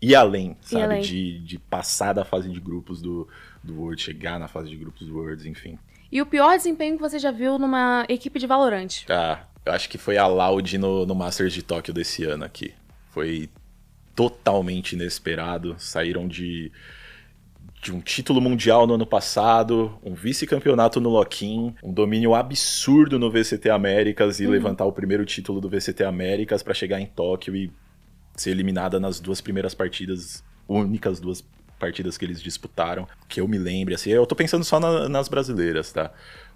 [0.01, 0.83] ir além, sabe?
[0.83, 1.01] além.
[1.01, 3.27] De, de passar da fase de grupos do,
[3.63, 5.77] do World, chegar na fase de grupos do Worlds, enfim.
[6.11, 9.03] E o pior desempenho que você já viu numa equipe de Valorant?
[9.09, 12.73] Ah, eu acho que foi a Loud no, no Masters de Tóquio desse ano aqui.
[13.09, 13.49] Foi
[14.15, 15.75] totalmente inesperado.
[15.77, 16.71] Saíram de,
[17.81, 23.29] de um título mundial no ano passado, um vice-campeonato no Loquim, um domínio absurdo no
[23.31, 27.71] VCT Américas e levantar o primeiro título do VCT Américas pra chegar em Tóquio e
[28.35, 31.43] ser eliminada nas duas primeiras partidas, únicas duas
[31.77, 35.27] partidas que eles disputaram, que eu me lembre, assim, eu tô pensando só na- nas
[35.27, 36.11] brasileiras, tá?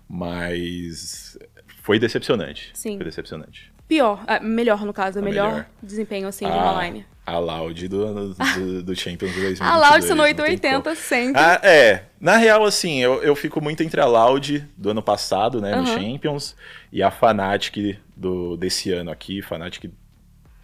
[0.07, 1.37] Mas
[1.83, 2.71] foi decepcionante.
[2.73, 2.95] Sim.
[2.97, 3.71] Foi decepcionante.
[3.87, 5.65] Pior, ah, melhor no caso, A melhor, melhor.
[5.81, 7.05] desempenho assim de A- uma line.
[7.25, 9.59] A Loud do, do, do Champions 2022.
[9.61, 11.41] A Loud tem 880 sempre.
[11.41, 12.03] Ah, é.
[12.21, 15.81] Na real, assim, eu, eu fico muito entre a Loud do ano passado, né, no
[15.83, 15.99] Aham.
[15.99, 16.55] Champions,
[16.91, 19.41] e a Fnatic do, desse ano aqui.
[19.41, 19.91] Fnatic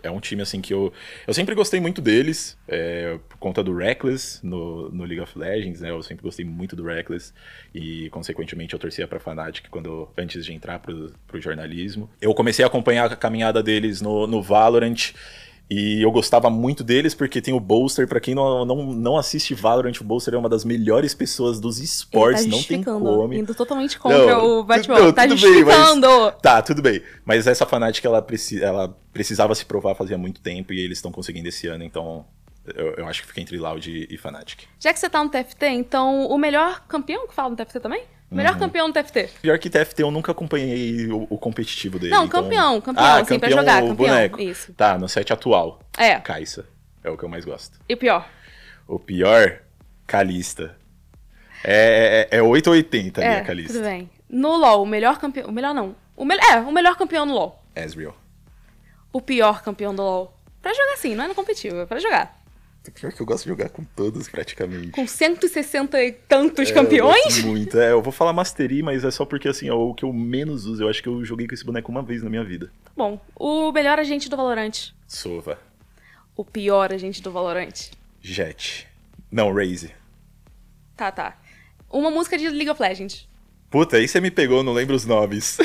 [0.04, 0.94] é um time, assim, que eu...
[1.26, 5.82] Eu sempre gostei muito deles, é, por conta do Reckless no, no League of Legends,
[5.82, 5.90] né?
[5.90, 7.34] Eu sempre gostei muito do Reckless
[7.74, 12.10] e, consequentemente, eu torcia pra Fnatic quando, antes de entrar pro, pro jornalismo.
[12.22, 15.14] Eu comecei a acompanhar a caminhada deles no, no Valorant
[15.76, 18.08] e eu gostava muito deles porque tem o Bolster.
[18.08, 21.80] Pra quem não, não, não assiste Valorant, o Bolster é uma das melhores pessoas dos
[21.80, 23.34] esportes, tá não tem justificando, como.
[23.34, 25.00] Indo totalmente contra Não, o Batman.
[25.00, 26.32] não, tá tudo bem, mas- justificando!
[26.42, 27.02] Tá, tudo bem.
[27.26, 31.12] Mas essa fanática, ela, preci ela precisava se provar fazia muito tempo e eles estão
[31.12, 32.26] conseguindo esse ano, então
[32.76, 34.64] eu, eu acho que fica entre Loud e, e Fnatic.
[34.80, 38.04] Já que você tá no TFT, então o melhor campeão que fala no TFT também?
[38.34, 38.38] O Uhum.
[38.44, 39.30] melhor campeão no TFT.
[39.44, 42.12] Pior que TFT, eu nunca acompanhei o, o competitivo dele.
[42.12, 44.08] Não, então- campeão, campeão, Ah, assim, pra campeão, jogar, o campeão.
[44.08, 44.42] boneco.
[44.42, 44.74] Isso.
[44.74, 45.80] Tá, no set atual.
[45.96, 46.20] É.
[46.20, 46.66] Caixa.
[47.04, 47.80] É o que eu mais gosto.
[47.88, 48.28] E o pior?
[48.88, 49.60] O pior,
[50.08, 50.76] Calista.
[51.64, 53.74] É, é, é 8 ou 80 ali é, a Calista.
[53.74, 54.10] tudo bem.
[54.28, 55.48] No LoL, o melhor campeão...
[55.48, 55.96] O melhor não.
[56.16, 56.36] O me...
[56.36, 57.64] É, o melhor campeão no LoL.
[57.76, 58.16] Ezreal.
[59.12, 60.36] O pior campeão do LoL.
[60.62, 62.43] Pra jogar assim, não é no competitivo, é pra jogar.
[62.92, 64.92] Pior que eu gosto de jogar com todos, praticamente.
[64.92, 67.42] Com 160 e tantos É, campeões?
[67.44, 67.80] muito.
[67.80, 70.66] É, eu vou falar Mastery, mas é só porque assim, é o que eu menos
[70.66, 70.84] uso.
[70.84, 72.72] Eu acho que eu joguei com esse boneco uma vez na minha vida.
[72.96, 74.92] Bom, o melhor agente do Valorant.
[75.08, 75.60] Sova.
[76.36, 77.90] O pior agente do Valorant.
[78.22, 78.88] Jet.
[79.32, 79.92] Não, Raze.
[80.98, 81.40] Tá, tá.
[81.90, 83.28] Uma música de League of Legends.
[83.74, 85.58] Puta, aí você me pegou, eu não lembro os nomes.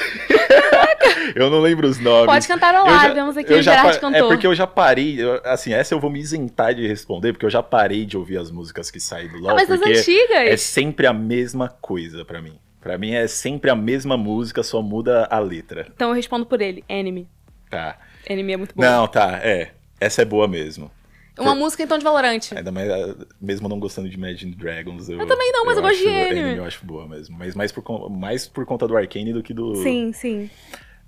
[1.37, 2.25] eu não lembro os nomes.
[2.25, 4.29] Pode cantarolar, Eu já- vemos aqui eu o Gerard É cantor.
[4.29, 7.51] porque eu já parei, eu- assim, essa eu vou me isentar de responder, porque eu
[7.51, 10.31] já parei de ouvir as músicas que saem do LoL, Ah, mas as antigas.
[10.31, 12.59] é sempre a mesma coisa pra mim.
[12.81, 15.87] Pra mim é sempre a mesma música, só muda a letra.
[15.95, 16.83] Então eu respondo por ele.
[16.89, 17.29] Enemy.
[17.69, 17.99] Tá.
[18.27, 18.81] Enemy é muito bom.
[18.83, 19.73] Não, tá, é.
[20.01, 20.91] Essa é boa mesmo.
[21.39, 22.41] Uma música então de Valorant.
[22.55, 25.09] Ainda mais, ah, mesmo não gostando de Imagine Dragons.
[25.09, 26.57] Eu, também não, mas eu gosto de anime.
[26.57, 27.37] Eu acho boa mesmo.
[27.39, 29.77] Mas mais por, mais por conta do Arcane do que do.
[29.77, 30.51] Sim, sim.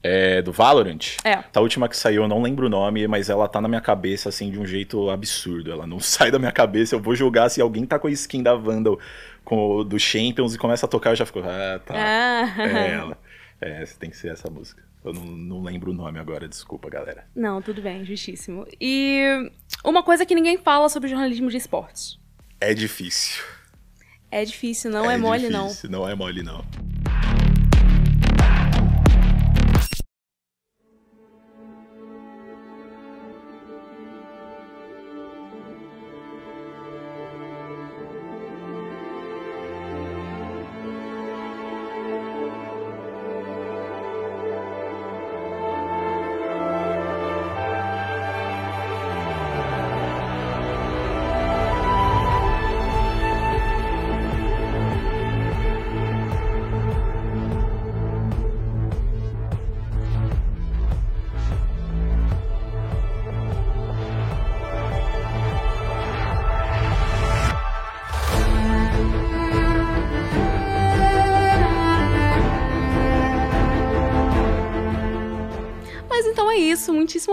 [0.02, 1.16] É, do Valorant.
[1.24, 1.44] É.
[1.54, 4.30] A última que saiu, eu não lembro o nome, mas ela tá na minha cabeça,
[4.30, 5.70] assim, de um jeito absurdo.
[5.70, 6.94] Ela não sai da minha cabeça.
[6.94, 8.98] Eu vou jogar se alguém tá com a skin da Vandal
[9.44, 11.40] com, do Champions e começa a tocar, eu já fico.
[11.40, 11.94] Ah, tá.
[11.96, 12.62] Ah.
[12.62, 13.18] É ela.
[13.60, 14.89] É, tem que ser essa música.
[15.02, 17.26] Eu não, não lembro o nome agora, desculpa, galera.
[17.34, 18.66] Não, tudo bem, justíssimo.
[18.80, 19.50] E
[19.84, 22.18] uma coisa que ninguém fala sobre jornalismo de esportes.
[22.60, 23.42] É difícil.
[24.30, 25.68] É difícil, não é, mole, não.
[25.68, 26.08] difícil, não.
[26.08, 26.64] é mole, não.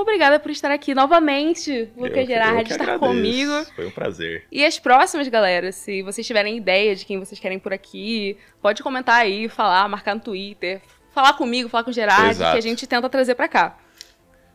[0.07, 2.99] Obrigada por estar aqui novamente, Lucas Gerardi, estar agradeço.
[2.99, 3.65] comigo.
[3.75, 4.45] Foi um prazer.
[4.49, 8.81] E as próximas, galera, se vocês tiverem ideia de quem vocês querem por aqui, pode
[8.81, 10.81] comentar aí, falar, marcar no Twitter,
[11.11, 12.53] falar comigo, falar com o Gerardi, Exato.
[12.53, 13.77] que a gente tenta trazer pra cá.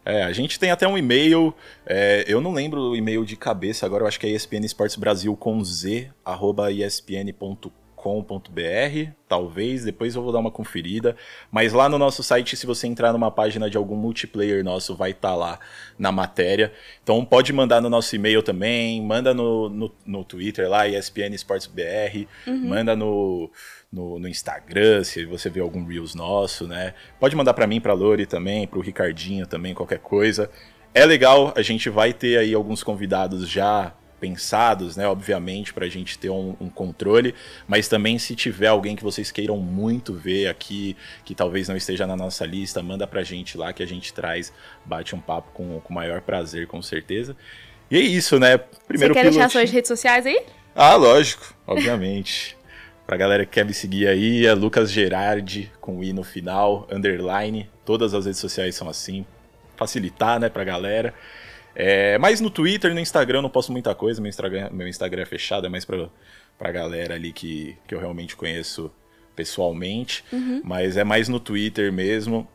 [0.05, 1.55] É, a gente tem até um e-mail,
[1.87, 4.97] é, eu não lembro o e-mail de cabeça agora, eu acho que é ESPN Esportes
[4.97, 6.73] Brasil com z, arroba
[8.03, 11.17] espn.com.br, talvez, depois eu vou dar uma conferida,
[11.51, 15.13] mas lá no nosso site, se você entrar numa página de algum multiplayer nosso, vai
[15.13, 15.59] estar lá
[15.99, 16.73] na matéria,
[17.03, 21.67] então pode mandar no nosso e-mail também, manda no, no, no Twitter lá, ESPN Esportes
[21.67, 23.51] BR, manda no,
[23.91, 26.95] no, no Instagram, se você vê algum Reels nosso, né?
[27.21, 30.51] Pode mandar pra mim, pra Lori também, pro Ricardinho também, qualquer coisa.
[30.95, 35.09] É legal, a gente vai ter aí alguns convidados já pensados, né?
[35.09, 37.35] Obviamente, pra gente ter um, um controle,
[37.67, 42.07] mas também se tiver alguém que vocês queiram muito ver aqui, que talvez não esteja
[42.07, 44.53] na nossa lista, manda pra gente lá que a gente traz,
[44.85, 47.37] bate um papo com o maior prazer, com certeza.
[47.91, 48.59] E é isso, né?
[48.87, 50.41] Primeiro Você quer deixar pilotinho- suas redes sociais aí?
[50.73, 52.57] ah, lógico, obviamente.
[53.05, 57.69] pra galera que quer me seguir aí, é Lucas Gerardi, com i no final, underline.
[57.85, 59.27] Todas as redes sociais são assim.
[59.77, 61.13] Facilitar, né, pra galera.
[61.75, 64.21] É, mas no Twitter no Instagram eu não posto muita coisa.
[64.21, 66.09] Meu Instagram, meu Instagram é fechado, é mais pra,
[66.59, 68.93] pra galera ali que, que eu realmente conheço
[69.35, 70.25] pessoalmente.
[70.65, 72.47] Mas é mais no Twitter mesmo.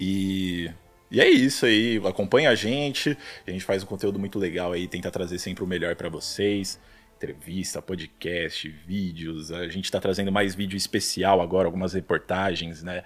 [0.00, 0.70] E,
[1.10, 2.00] e é isso aí.
[2.04, 3.16] Acompanha a gente.
[3.46, 6.80] A gente faz um conteúdo muito legal aí, tenta trazer sempre o melhor pra vocês.
[7.16, 9.50] Entrevista, podcast, vídeos.
[9.50, 13.04] A gente tá trazendo mais vídeo especial agora, algumas reportagens, né?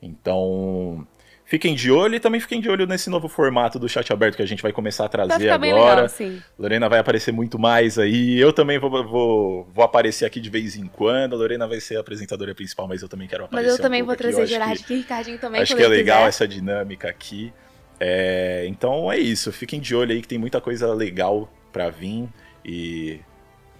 [0.00, 1.06] Então,
[1.48, 4.42] fiquem de olho e também fiquem de olho nesse novo formato do chat aberto que
[4.42, 5.94] a gente vai começar a Vai trazer bem agora.
[6.02, 6.42] legal, sim.
[6.58, 8.38] Lorena vai aparecer muito mais aí.
[8.38, 11.34] Eu também vou, vou, vou aparecer aqui de vez em quando.
[11.34, 13.72] A Lorena vai ser a apresentadora principal, mas eu também quero Mas aparecer.
[13.72, 14.36] eu também um vou pouco aqui.
[14.36, 16.28] trazer Eu Gerardi aqui, Ricardinho também, Acho que é legal quiser.
[16.28, 17.52] essa dinâmica aqui.
[17.98, 19.50] É, então é isso.
[19.50, 22.28] Fiquem de olho aí que tem muita coisa legal pra vir.
[22.64, 23.20] E,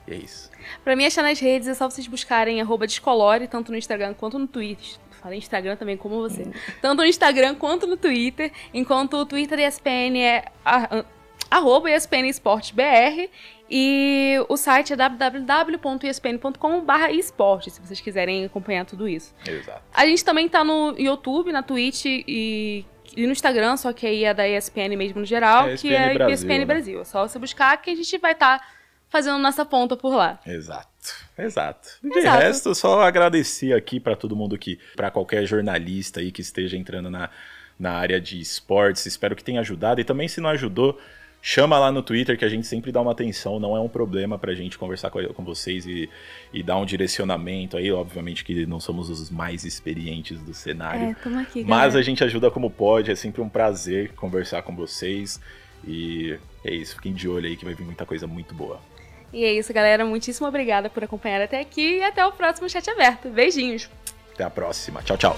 [0.06, 0.50] e é isso.
[0.82, 4.38] Pra me achar nas redes é só vocês buscarem arroba Descolore, tanto no Instagram quanto
[4.38, 4.86] no Twitter.
[5.20, 6.46] Falei Instagram também como você.
[6.80, 8.50] Tanto no Instagram quanto no Twitter.
[8.72, 11.04] Enquanto o Twitter da ESPN é a-
[11.50, 13.28] arroba ESPN Esportes BR.
[13.70, 19.34] E o site é www.espn.com.br esporte, se vocês quiserem acompanhar tudo isso.
[19.46, 19.82] Exato.
[19.92, 22.84] A gente também tá no YouTube, na Twitch e,
[23.16, 25.94] e no Instagram, só que aí é da ESPN mesmo no geral, É que ESPN
[25.94, 26.64] é Brasil, ESPN né?
[26.64, 27.00] Brasil.
[27.00, 28.66] É só você buscar que a gente vai estar
[29.08, 30.38] fazendo nossa ponta por lá.
[30.46, 30.88] Exato.
[31.36, 31.88] Exato.
[32.02, 32.42] De Exato.
[32.42, 37.10] resto, só agradecer aqui pra todo mundo que, pra qualquer jornalista aí que esteja entrando
[37.10, 37.30] na,
[37.78, 39.06] na área de esportes.
[39.06, 40.00] Espero que tenha ajudado.
[40.00, 40.98] E também, se não ajudou,
[41.40, 43.60] chama lá no Twitter que a gente sempre dá uma atenção.
[43.60, 46.10] Não é um problema pra gente conversar com, com vocês e,
[46.52, 47.90] e dar um direcionamento aí.
[47.90, 51.16] Obviamente que não somos os mais experientes do cenário.
[51.24, 55.40] É, aqui, Mas a gente ajuda como pode, é sempre um prazer conversar com vocês.
[55.86, 58.80] E é isso, fiquem de olho aí que vai vir muita coisa muito boa.
[59.32, 60.04] E é isso, galera.
[60.04, 63.28] Muitíssimo obrigada por acompanhar até aqui e até o próximo chat aberto.
[63.28, 63.88] Beijinhos!
[64.34, 65.02] Até a próxima.
[65.02, 65.36] Tchau, tchau.